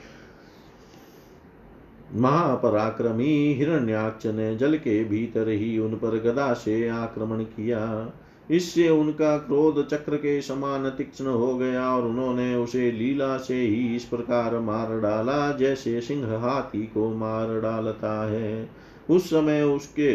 महापराक्रमी 2.15 3.55
हिरण्याक्ष 3.55 4.27
ने 4.27 4.57
जल 4.57 4.77
के 4.77 5.05
भीतर 5.05 5.49
ही 5.49 5.79
उन 5.79 5.95
पर 5.95 6.19
गदा 6.21 6.53
से 6.55 6.89
आक्रमण 6.89 7.45
किया। 7.45 8.13
इससे 8.51 8.89
उनका 8.89 9.37
क्रोध 9.39 9.87
चक्र 9.89 10.17
के 10.17 10.41
समान 10.43 10.89
तीक्ष्ण 10.91 11.27
हो 11.27 11.55
गया 11.57 11.89
और 11.89 12.03
उन्होंने 12.03 12.55
उसे 12.57 12.91
लीला 12.93 13.37
से 13.39 13.55
ही 13.55 13.95
इस 13.97 14.05
प्रकार 14.05 14.59
मार 14.59 15.01
डाला 15.01 15.53
जैसे 15.53 16.01
सिंह 16.01 16.37
हाथी 16.39 16.83
को 16.87 17.09
मार 17.15 17.61
डालता 17.61 18.13
है। 18.31 18.69
उस 19.11 19.31
समय 19.31 19.63
उसके 19.63 20.13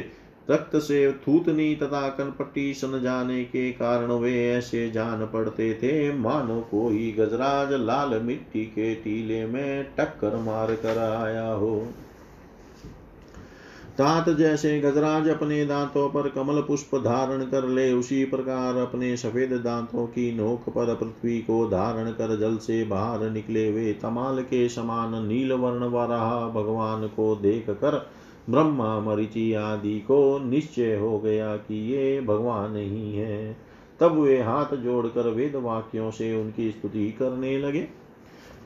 रक्त 0.49 0.75
से 0.75 1.11
थूतनी 1.13 1.75
तथा 1.75 2.07
कनपट्टी 2.09 2.73
सन 2.73 2.99
जाने 3.01 3.43
के 3.43 3.71
कारण 3.71 4.11
वे 4.11 4.34
ऐसे 4.51 4.89
जान 4.91 5.25
पड़ते 5.25 5.73
थे, 5.73 6.13
मानो 6.13 6.59
कोई 6.61 7.11
गजराज 7.19 7.73
लाल 7.73 8.19
मिट्टी 8.23 8.65
के 8.65 8.93
टीले 8.95 9.45
में 9.45 9.84
टक्कर 9.97 10.36
मार 10.36 10.73
कर 10.75 10.97
आया 10.97 11.47
हो। 11.47 11.88
तात 14.01 14.29
जैसे 14.29 14.79
गजराज 14.81 15.27
अपने 15.27 15.65
दांतों 15.65 16.09
पर 16.09 16.29
कमल 16.29 16.61
पुष्प 16.61 16.95
धारण 16.95 17.43
कर 17.43 17.67
ले, 17.67 17.91
उसी 17.93 18.25
प्रकार 18.25 18.77
अपने 18.77 19.17
सफ़ेद 19.17 19.53
दांतों 19.53 20.07
की 20.07 20.31
नोक 20.35 20.69
पर 20.69 20.95
पृथ्वी 20.95 21.39
को 21.39 21.65
धारण 21.67 22.11
कर 22.11 22.39
जल 22.39 22.57
से 22.57 22.83
बाहर 22.83 23.29
निकले 23.29 23.69
हुए 23.69 23.93
तमाल 23.93 24.41
के 24.41 24.69
समान 24.69 25.27
नील 25.27 25.53
वर्ण 25.53 25.83
वराह 25.85 26.47
भगवान 26.49 27.07
को 27.07 27.35
देख 27.35 27.69
कर 27.69 28.09
ब्रह्मा 28.49 28.99
मरिचि 28.99 29.53
आदि 29.53 29.99
को 29.99 30.39
निश्चय 30.39 30.97
हो 30.97 31.19
गया 31.19 31.55
कि 31.55 31.93
ये 31.93 32.21
भगवान 32.21 32.75
ही 32.75 33.15
है। 33.15 33.57
तब 33.99 34.17
वे 34.17 34.41
हाथ 34.41 34.75
जोड़कर 34.75 35.29
वेद 35.29 35.55
वाक्यों 35.55 36.11
से 36.11 36.41
उनकी 36.41 36.71
स्तुति 36.71 37.11
करने 37.11 37.57
लगे। 37.59 37.87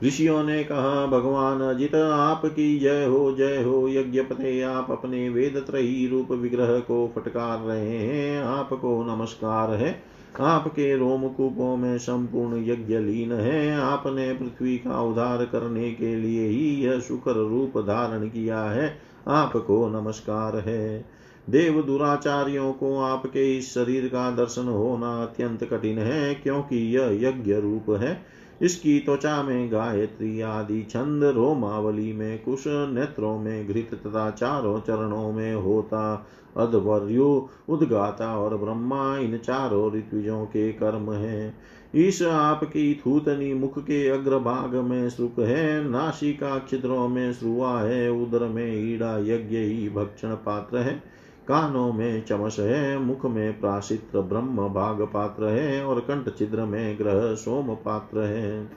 ऋषियों 0.04 0.44
ने 0.44 0.64
कहा, 0.64 1.06
भगवान, 1.06 1.60
अजित, 1.60 1.94
आपकी 1.94 2.78
जय 2.78 3.04
हो 3.04 3.32
जय 3.32 3.62
हो। 3.62 3.88
यज्ञपते 3.88 4.62
आप 4.62 4.90
अपने 4.90 5.28
वेद 5.28 5.64
त्रही 5.66 6.08
रूप 6.08 6.32
विग्रह 6.32 6.78
को 6.78 7.12
फटकार 7.14 7.58
रहे 7.58 7.98
हैं। 7.98 8.42
आपको 8.44 9.16
नमस्कार 9.16 9.70
है। 9.70 10.02
आपके 10.40 10.96
रोमकूपों 10.96 11.76
में 11.76 11.98
संपूर्ण 11.98 12.64
यज्ञ 12.64 12.98
लीन 12.98 13.32
है। 13.32 13.80
आपने 13.80 14.32
पृथ्वी 14.32 14.78
का 14.78 15.02
उद्धार 15.02 15.44
करने 15.44 15.92
के 15.92 16.16
लिए 16.16 16.46
ही 16.46 16.84
यह 16.84 16.98
शुक्र 16.98 17.30
रूप 17.30 17.78
धारण 17.78 18.28
किया 18.28 18.60
है। 18.60 18.98
आपको 19.28 19.88
नमस्कार 19.88 20.56
है। 20.56 21.04
देव 21.50 21.82
दुराचार्यों 21.82 22.72
को 22.72 22.98
आपके 22.98 23.58
इस 23.58 23.74
शरीर 23.74 24.06
का 24.06 24.30
दर्शन 24.30 24.64
होना 24.64 25.22
अत्यंत 25.22 25.64
कठिन 25.64 25.98
है, 25.98 26.34
क्योंकि 26.34 26.96
यह 26.96 27.28
यज्ञ 27.28 27.54
रूप 27.54 27.90
है। 27.90 28.35
इसकी 28.62 29.00
त्वचा 29.00 29.42
में 29.42 29.72
गायत्री 29.72 30.40
आदि 30.40 30.82
छंद 30.82 31.24
रोमावली 31.24 32.12
में, 32.12 32.42
कुश 32.42 32.64
नेत्रों 32.66 33.38
में 33.38 33.68
घृत 33.68 33.90
तथा 33.94 34.30
चारों 34.30 34.80
चरणों 34.80 35.32
में 35.32 35.54
होता। 35.54 36.26
अधवर्यु, 36.56 37.48
उद्गाता 37.68 38.38
और 38.38 38.56
ब्रह्मा, 38.56 39.18
इन 39.18 39.38
चारों 39.38 39.92
ऋत्विजों 39.92 40.44
के 40.44 40.72
कर्म 40.72 41.12
है। 41.12 41.54
ईश 41.96 42.22
आपकी 42.22 43.02
थूतनी 43.06 43.54
मुख 43.54 43.78
के 43.78 44.08
अग्रभाग 44.08 44.74
में 44.74 45.10
श्रुप 45.10 45.34
है 45.38 45.88
नासिका 45.90 46.66
छिद्रों 46.70 47.08
में 47.08 47.32
श्रुआ 47.32 47.80
है, 47.80 48.10
उदर 48.10 48.44
में 48.44 48.94
ईड़ा 48.94 49.18
यज्ञ 49.18 49.56
ही 49.56 49.88
भक्षण 49.88 50.28
पात्र 50.28 50.78
है। 50.78 51.15
कानों 51.48 51.92
में 51.92 52.24
चमस 52.24 52.56
है, 52.58 52.98
मुख 52.98 53.26
में 53.26 53.60
प्राशित्र 53.60 54.20
ब्रह्म 54.20 54.68
भाग 54.68 55.02
पात्र 55.02 55.44
है 55.44 55.84
और 55.84 56.00
कंठ 56.00 56.38
छिद्र 56.38 56.64
में 56.64 56.98
ग्रह 56.98 57.34
सोम 57.34 57.74
पात्र 57.74 58.20
है। 58.20 58.70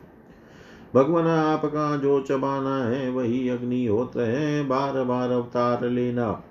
भगवान 0.96 1.28
आपका 1.28 1.98
जो 1.98 2.22
चबाना 2.22 2.86
है, 2.86 3.10
वही 3.10 3.50
अग्निहोत्र 3.50 4.22
है। 4.22 4.68
बार 4.68 5.04
बार 5.04 5.32
अवतार 5.32 5.90
लेना। 5.90 6.44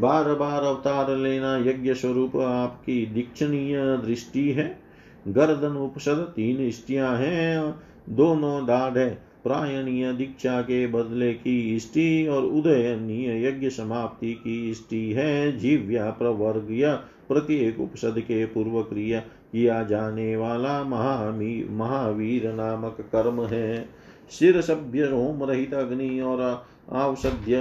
बार 0.00 0.34
बार 0.34 0.62
अवतार 0.62 1.10
लेना 1.10 1.56
यज्ञ 1.56 1.94
स्वरूप 1.94 2.36
आपकी 2.36 3.06
दीक्षणीय 3.06 3.76
दृष्टि 3.78 4.52
है। 4.52 4.82
गर्दन 5.28 5.76
उपसद 5.76 6.32
तीन 6.36 6.70
स्त्रियाँ 6.70 7.16
हैं, 7.16 7.74
दोनों 8.08 8.66
दाढ़ 8.66 8.98
है। 8.98 9.33
प्रायणीय 9.44 10.12
दीक्षा 10.12 10.60
के 10.62 10.86
बदले 10.86 11.32
की 11.32 11.76
इष्टि 11.76 12.26
और 12.26 12.44
उदयनीय 12.44 13.46
यज्ञ 13.46 13.70
समाप्ति 13.70 14.32
की 14.34 14.70
इष्टि 14.70 15.12
है। 15.12 15.58
जीव्या 15.58 16.10
प्रवर्ग 16.10 17.00
प्रत्येक 17.28 17.80
उपसद 17.80 18.14
के 18.18 18.46
पूर्व 18.46 18.82
क्रिया 18.82 19.20
किया 19.20 19.82
जाने 19.82 20.36
वाला 20.36 20.84
महामी, 20.84 21.66
महावीर 21.70 22.52
नामक 22.52 22.96
कर्म 23.00 23.42
है। 23.42 23.88
शिर 24.30 24.60
सभ्य 24.60 25.06
रोम 25.06 25.44
रहित 25.44 25.74
अग्नि 25.74 26.20
और 26.20 26.64
औषध्य 26.88 27.60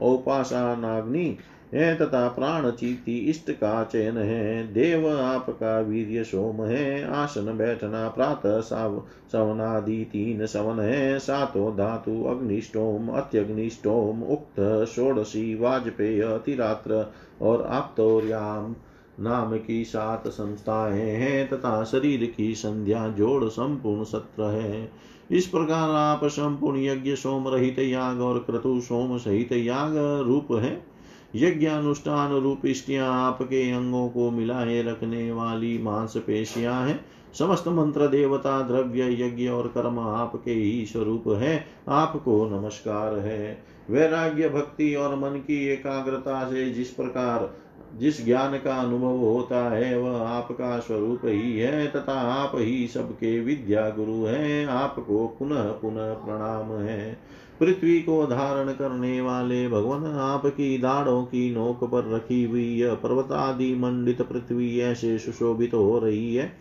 औपासनाग्नि 0.00 1.36
है 1.74 1.94
तथा 1.96 2.28
प्राण 2.28 2.70
चीति 2.70 3.18
इष्ट 3.18 3.50
का 3.50 3.84
चयन 3.84 4.16
है। 4.16 4.72
देव 4.72 5.08
आपका 5.08 5.80
वीर्य 5.80 6.24
सोम 6.24 6.62
है। 6.64 7.12
आसन 7.12 7.56
बैठना 7.58 8.08
प्रातः 8.08 8.60
सवनादि 8.60 10.04
तीन 10.04 10.46
सवन 10.46 10.80
है। 10.80 11.18
सातो 11.18 11.70
धातु 11.70 12.24
अग्निष्टोम 12.24 13.08
अत्यग्निष्टोम 13.08 14.22
उक्त 14.22 14.86
षोडशी 14.88 15.54
वाजपेय 15.54 16.22
अतिरात्र 16.22 17.12
और 17.42 17.62
आप्तोर्याम 17.62 18.74
नाम 19.20 19.58
की 19.58 19.84
सात 19.84 20.28
संस्थाएँ 20.28 21.10
हैं 21.10 21.48
तथा 21.48 21.84
शरीर 21.84 22.34
की 22.36 22.54
संध्या 22.54 23.08
जोड़ 23.08 23.44
संपूर्ण 23.44 24.04
सत्र 24.04 24.42
है। 24.42 24.90
इस 25.30 25.46
प्रकार 25.46 25.90
आप 25.90 26.24
संपूर्ण 26.24 26.78
यज्ञ, 26.78 27.14
सोम 27.14 27.48
रहित 27.48 27.78
याग 27.78 28.20
और 28.20 28.38
क्रतु 28.38 28.80
सोम 28.80 29.18
सहित 29.18 29.52
याग 29.52 29.96
रूप 30.26 30.48
है। 30.52 30.93
यज्ञानुष्ठान 31.36 32.32
रूप 32.32 32.60
स्त्रियाँ 32.66 33.26
आपके 33.26 33.70
अंगों 33.70 34.08
को 34.08 34.30
मिलाए 34.30 34.82
रखने 34.82 35.32
वाली 35.32 35.78
मांसपेशियाँ 35.78 36.86
हैं। 36.86 37.04
समस्त 37.38 37.68
मंत्र 37.68 38.08
देवता, 38.08 38.62
द्रव्य, 38.62 39.26
यज्ञ 39.26 39.48
और 39.48 39.68
कर्म 39.68 39.98
आपके 39.98 40.52
ही 40.52 40.86
स्वरूप 40.86 41.24
है। 41.28 41.66
आपको 41.88 42.46
नमस्कार 42.46 43.14
है। 43.14 43.64
वैराग्य, 43.90 44.48
भक्ति 44.48 44.94
और 44.94 45.16
मन 45.16 45.36
की 45.36 45.68
एकाग्रता 45.68 46.48
से 46.48 46.70
जिस 46.70 46.88
प्रकार, 46.90 47.54
जिस 47.98 48.24
ज्ञान 48.24 48.58
का 48.58 48.76
अनुभव 48.76 49.16
होता 49.16 49.70
है, 49.70 49.98
वह 49.98 50.28
आपका 50.28 50.78
स्वरूप 50.78 51.20
ही 51.24 51.58
है, 51.58 51.86
तथा 51.86 52.20
आप 52.20 52.52
ही 52.54 52.86
सबके 52.86 53.40
विद्या 53.40 53.90
गुरु 53.90 54.24
हैं। 54.24 54.66
आपको 54.66 55.26
पुनः 55.26 55.62
पुनः 55.62 56.12
प्रणाम 56.12 56.82
है। 56.82 57.18
पृथ्वी 57.60 58.00
को 58.00 58.24
धारण 58.26 58.72
करने 58.72 59.20
वाले 59.20 59.68
भगवान 59.68 60.06
आपकी 60.06 60.76
दाढ़ों 60.78 61.22
की 61.24 61.50
नोक 61.54 61.84
पर 61.84 62.10
रखी 62.14 62.42
हुई 62.44 62.66
यह 62.76 62.94
पर्वतादि 62.94 63.74
मंडित 63.74 64.22
पृथ्वी 64.22 64.78
ऐसे 64.80 65.18
सुशोभित 65.18 65.74
हो 65.74 65.98
रही 65.98 66.34
है, 66.34 66.52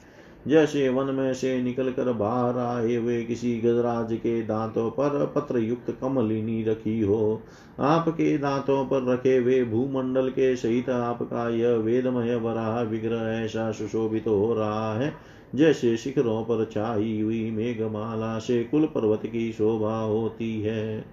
जैसे 0.48 0.88
वन 0.90 1.14
में 1.16 1.34
से 1.34 1.62
निकल 1.62 1.92
कर 1.92 2.12
बाहर 2.14 2.58
आए 2.58 2.96
हुए 2.96 3.22
किसी 3.24 3.56
गजराज 3.60 4.14
के 4.14 4.42
दांतों 4.42 4.90
पर 4.92 5.26
पत्र 5.36 5.60
युक्त 5.60 5.92
कमलिनी 6.02 6.64
रखी 6.64 7.00
हो। 7.02 7.42
आपके 7.80 8.38
दांतों 8.38 8.86
पर 8.86 9.12
रखे 9.14 9.38
हुए 9.38 9.64
भूमंडल 9.66 10.30
के 10.30 10.56
सहित 10.56 10.90
आपका 10.90 11.50
यह 11.50 11.76
वेदमय, 11.76 12.36
वराह 12.36 12.82
विग्रह 12.82 13.22
ऐसा 13.36 13.72
सुशोभित 13.72 14.26
तो 14.26 14.40
हो 14.40 14.54
रहा 14.54 14.94
है 14.94 15.14
जैसे 15.56 15.98
शिखरों 15.98 16.44
पर 16.44 16.66
छाई 16.66 17.22
हुई 17.22 17.52
मेघमाला 17.52 18.40
से 18.40 18.64
कुल 18.64 18.86
पर्वत 18.86 19.22
की 19.26 19.52
शोभा 19.52 20.00
होती 20.00 20.62
है। 20.62 21.06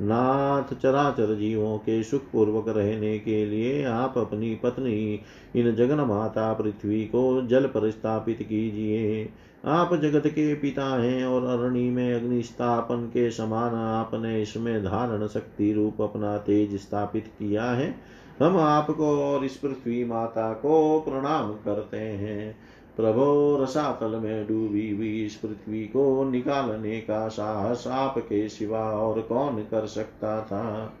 नाथ 0.00 0.74
चराचर 0.74 1.34
जीवों 1.34 1.78
के 1.78 2.02
सुखपूर्वक 2.02 2.68
रहने 2.68 3.18
के 3.18 3.46
लिए 3.46 3.84
आप 3.84 4.18
अपनी 4.18 4.54
पत्नी, 4.54 5.20
इन 5.56 5.74
जगन 5.74 6.00
माता 6.00 6.52
पृथ्वी 6.52 7.04
को 7.04 7.46
जल 7.46 7.66
पर 7.66 7.90
स्थापित 7.90 8.38
कीजिए। 8.42 9.28
आप 9.64 9.94
जगत 9.94 10.26
के 10.26 10.54
पिता 10.54 11.02
हैं 11.02 11.24
और 11.24 11.44
अरणी 11.44 11.90
में 11.90 12.14
अग्नि 12.14 12.42
स्थापन 12.42 13.06
के 13.06 13.30
समान 13.30 13.74
आपने 13.74 14.42
इसमें 14.42 14.84
धारण 14.84 15.26
शक्ति 15.26 15.72
रूप 15.72 16.02
अपना 16.02 16.38
तेज 16.38 16.74
स्थापित 16.74 17.26
किया 17.26 17.64
है। 17.64 17.94
हम 18.40 18.56
आपको 18.56 19.18
और 19.18 19.44
इस 19.44 19.56
पृथ्वी 19.56 20.04
माता 20.04 20.52
को 20.52 21.00
प्रणाम 21.00 21.52
करते 21.52 21.96
हैं। 21.96 22.56
प्रभो 22.96 23.58
रसातल 23.62 24.16
में 24.16 24.46
डूबी 24.46 24.90
हुई 24.90 25.24
इस 25.24 25.34
पृथ्वी 25.34 25.82
को 25.82 26.30
निकालने 26.30 27.00
का 27.00 27.28
साहस 27.28 27.86
आपके 27.86 28.48
सिवा 28.48 28.80
और 28.80 29.20
कौन 29.20 29.56
कर 29.56 29.86
सकता 29.86 30.40
था? 30.40 30.92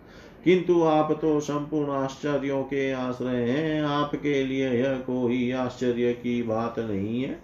किंतु 0.44 0.82
आप 0.82 1.18
तो 1.22 1.40
संपूर्ण 1.40 1.90
आश्चर्यों 1.90 2.62
के 2.62 2.92
आश्रय 2.92 3.50
हैं। 3.50 3.82
आपके 3.82 4.44
लिए 4.44 4.70
यह 4.70 4.94
कोई 4.94 5.52
आश्चर्य 5.52 6.12
की 6.12 6.42
बात 6.42 6.78
नहीं 6.78 7.22
है। 7.22 7.40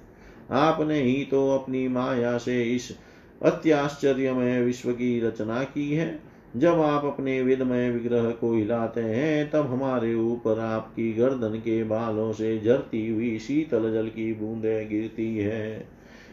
आपने 0.51 1.03
ही 1.03 1.25
तो 1.25 1.51
अपनी 1.51 1.89
माया 1.89 2.39
से 2.39 2.63
इस 2.63 2.99
अत्याश्चर्य 3.43 4.33
में 4.33 4.63
विश्व 4.63 4.93
की 4.93 5.21
रचना 5.21 5.63
की 5.63 5.95
है। 5.95 6.28
जब 6.57 6.81
आप 6.81 7.05
अपने 7.05 7.43
विदमय 7.43 7.91
विग्रह 7.91 8.31
को 8.31 8.53
हिलाते 8.53 9.01
हैं, 9.01 9.51
तब 9.51 9.67
हमारे 9.67 10.15
ऊपर 10.15 10.59
आपकी 10.61 11.13
गर्दन 11.13 11.59
के 11.59 11.85
बालों 11.85 12.33
से 12.33 12.61
झरती 12.61 13.09
हुई 13.09 13.39
शीतल 13.39 13.93
जल 13.93 14.09
की 14.09 14.33
बूंदे 14.33 14.85
गिरती 14.85 15.37
है। 15.39 15.89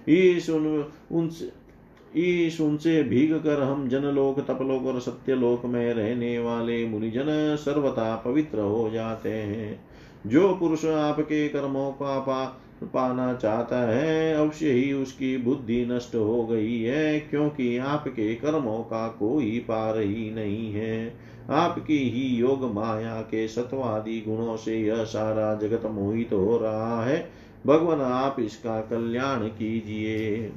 ईश 0.10 0.50
उन 0.50 0.86
उनसे 1.12 3.04
भीग 3.04 3.34
कर 3.34 3.62
हम 3.62 3.88
जनलोक, 3.90 4.40
तपलोक 4.40 4.86
और 4.86 5.00
सत्यलोक 5.00 5.66
में 5.66 5.94
रहने 5.94 6.40
वाले 6.40 6.86
मुनिजन 6.86 7.56
सर्वथा 7.60 8.16
पवित्र 8.16 8.60
हो 8.60 8.90
जाते 8.90 9.30
हैं। 9.30 9.86
जो 10.28 10.54
पुरुष 10.54 10.86
आपके 10.86 11.50
कर्मों 11.50 11.92
का 11.92 12.20
पा 12.20 12.62
पाना 12.86 13.34
चाहता 13.34 13.78
है 13.78 14.34
अवश्य 14.36 14.72
ही 14.72 14.94
उसकी 14.94 15.38
बुद्धि 15.38 15.86
नष्ट 15.86 16.16
हो 16.16 16.46
गई 16.46 16.82
है, 16.82 17.20
क्योंकि 17.20 17.78
आपके 17.78 18.36
कर्मों 18.36 18.80
का 18.80 19.08
कोई 19.08 19.60
पार 19.60 20.00
ही 20.00 20.32
नहीं 20.32 20.74
है। 20.74 21.14
आपकी 21.50 21.98
ही 21.98 22.28
योग 22.38 22.74
माया 22.74 23.22
के 23.22 23.48
सत्वादि 23.48 24.24
गुणों 24.28 24.58
से 24.58 24.82
यह 24.82 25.04
सारा 25.04 25.54
जगत 25.56 25.86
मोहित 25.86 26.34
हो 26.34 26.58
रहा 26.58 27.06
है। 27.06 27.30
भगवान, 27.66 28.02
आप 28.02 28.36
इसका 28.40 28.82
कल्याण 28.82 29.48
कीजिए। 29.48 30.52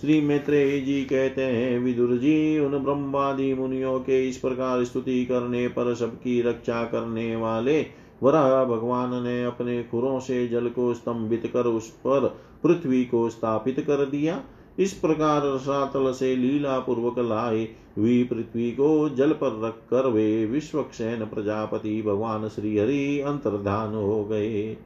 श्री 0.00 0.20
मैत्रेय 0.20 0.80
जी 0.80 1.02
कहते 1.04 1.42
हैं, 1.42 1.78
विदुर 1.78 2.16
जी, 2.16 2.58
उन 2.58 2.78
ब्रह्मादि 2.78 3.54
मुनियों 3.54 3.98
के 4.00 4.28
इस 4.28 4.36
प्रकार 4.36 4.84
स्तुति 4.84 5.24
करने 5.24 5.68
पर 5.68 5.94
सबकी 5.94 6.42
रक्षा 6.42 6.84
करने 6.84 7.36
वाले 7.36 8.03
वराह 8.22 8.64
भगवान 8.64 9.22
ने 9.24 9.44
अपने 9.44 9.82
खुरों 9.82 10.18
से 10.20 10.48
जल 10.48 10.68
को 10.68 10.94
स्तंभित 10.94 11.50
कर 11.52 11.66
उस 11.66 11.90
पर 11.90 12.36
पृथ्वी 12.62 13.04
को 13.04 13.28
स्थापित 13.30 13.80
कर 13.80 14.04
दिया। 14.06 14.42
इस 14.78 14.92
प्रकार 14.92 15.42
रसातल 15.44 16.12
से 16.12 16.36
लीला 16.36 16.78
पूर्वक 16.78 17.18
लाए 17.18 17.68
हुई 17.98 18.24
पृथ्वी 18.24 18.70
को 18.70 19.08
जल 19.08 19.32
पर 19.32 19.60
रख 19.64 19.74
कर 19.90 20.06
वे 20.06 20.46
विश्वक्षेन 20.46 21.24
प्रजापति 21.24 22.02
भगवान 22.02 22.48
श्री 22.48 22.78
हरि 22.78 23.20
अंतर्धान 23.20 23.94
हो 23.94 24.24
गए। 24.24 24.76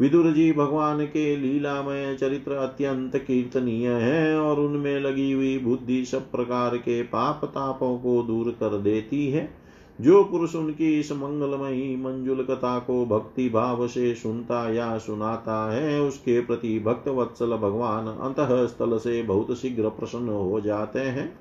विदुर 0.00 0.30
जी 0.32 0.52
भगवान 0.52 1.04
के 1.06 1.36
लीलामय 1.36 2.16
चरित्र 2.20 2.52
अत्यंत 2.52 3.16
कीर्तनीय 3.16 3.88
है 3.88 4.38
और 4.40 4.60
उनमें 4.60 5.00
लगी 5.00 5.32
हुई 5.32 5.58
बुद्धि 5.58 6.04
सब 6.04 6.30
प्रकार 6.30 6.76
के 6.76 7.02
पाप 7.02 7.44
तापों 7.44 7.98
को 7.98 8.22
दूर 8.22 8.50
कर 8.50 8.78
देती 8.78 9.30
है। 9.30 9.63
जो 10.00 10.24
पुरुष 10.24 10.54
उनकी 10.54 11.00
इस 11.00 11.12
मंगलमयी 11.12 11.96
मंजुल 11.96 12.42
कथा 12.42 12.78
को 12.78 13.06
भक्ति 13.06 13.48
भाव 13.48 13.86
से 13.86 14.14
सुनता 14.14 14.72
या 14.72 14.98
सुनाता 14.98 15.72
है, 15.72 16.00
उसके 16.00 16.40
प्रति 16.40 16.78
भक्त 16.78 17.08
वत्सल 17.08 17.56
भगवान 17.56 18.06
अंत 18.06 18.68
स्थल 18.68 18.98
से 18.98 19.22
बहुत 19.22 19.58
शीघ्र 19.58 19.88
प्रसन्न 19.88 20.28
हो 20.28 20.60
जाते 20.60 21.00
हैं। 21.00 21.38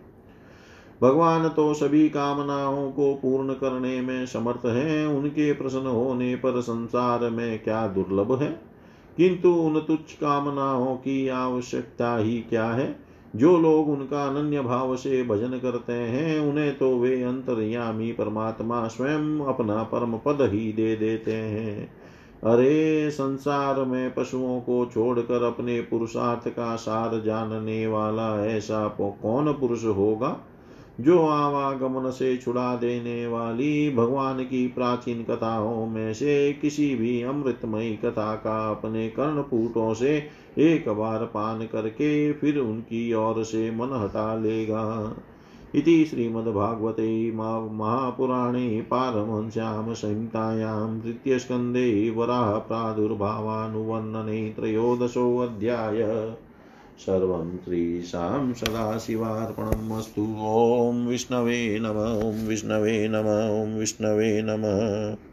भगवान 1.01 1.49
तो 1.49 1.73
सभी 1.73 2.09
कामनाओं 2.09 2.91
को 2.91 3.13
पूर्ण 3.13 3.53
करने 3.53 4.01
में 4.01 4.25
समर्थ 4.25 4.65
हैं, 4.65 5.07
उनके 5.07 5.53
प्रसन्न 5.53 5.87
होने 5.87 6.35
पर 6.35 6.61
संसार 6.61 7.29
में 7.29 7.63
क्या 7.63 7.87
दुर्लभ 7.87 8.41
है? 8.41 8.61
किंतु 9.17 9.49
उन 9.49 9.79
तुच्छ 9.79 10.13
कामनाओं 10.13 10.95
की 10.95 11.27
आवश्यकता 11.27 12.17
ही 12.17 12.39
क्या 12.39 12.65
है? 12.65 13.12
जो 13.35 13.57
लोग 13.57 13.89
उनका 13.89 14.27
अनन्य 14.27 14.61
भाव 14.61 14.95
से 14.95 15.23
भजन 15.23 15.49
करते 15.49 15.93
हैं, 15.93 16.39
उन्हें 16.39 16.77
तो 16.77 16.99
वे 16.99 17.23
अंतर्यामी 17.23 18.11
परमात्मा 18.11 18.87
स्वयं 18.87 19.45
अपना 19.45 19.83
परम 19.83 20.17
पद 20.17 20.37
ही 20.41 20.73
दे 20.73 20.95
देते 20.95 21.33
हैं। 21.33 21.93
अरे, 22.43 23.09
संसार 23.11 23.83
में 23.85 24.13
पशुओं 24.13 24.59
को 24.59 24.89
छोड़कर 24.93 25.43
अपने 25.43 25.81
पुरुषार्थ 25.81 26.49
का 26.49 26.75
सार 26.75 27.21
जानने 27.21 27.87
वाला 27.87 28.45
ऐसा 28.45 28.87
कौन 29.01 29.53
पुरुष 29.53 29.85
होगा? 29.85 30.39
जो 31.01 31.27
आवागमन 31.27 32.09
से 32.09 32.37
छुड़ा 32.37 32.75
देने 32.75 33.27
वाली 33.27 33.89
भगवान 33.89 34.43
की 34.43 34.67
प्राचीन 34.67 35.23
कथाओं 35.23 35.85
में 35.87 36.13
से 36.13 36.53
किसी 36.53 36.95
भी 36.95 37.21
अमृतमयी 37.21 37.95
कथा 37.95 38.35
का 38.35 38.71
अपने 38.71 39.09
कर्णपूटों 39.09 39.93
से 39.93 40.27
एक 40.57 40.89
बार 40.89 41.25
पान 41.25 41.65
करके 41.65 42.33
फिर 42.33 42.59
उनकी 42.59 43.13
ओर 43.13 43.43
से 43.43 43.71
मन 43.71 43.89
हटा 43.93 44.35
लेगा। 44.35 45.13
इति 45.75 46.05
श्रीमद्भागवते 46.05 47.31
महापुराणे 47.31 48.81
पारमहंस्यां 48.81 49.93
संहितायां 49.93 50.99
तृतीयस्कन्धे 50.99 52.09
वराह 52.09 52.57
प्रादुर्भावानुवर्णने 52.59 54.49
त्रयोदशोऽध्याय। 54.49 56.01
सर्वं 56.99 57.57
त्रीशां 57.57 58.53
सदाशिवार्पणम् 58.53 59.97
अस्तु 59.99 60.21
ॐ 60.39 61.07
विष्णवे 61.07 61.79
नम 61.79 61.97
ॐ 62.27 62.47
विष्णवे 62.47 63.07
नम 63.07 63.27
ॐ 63.63 63.79
विष्णवे 63.79 64.41
नमः। 64.41 65.32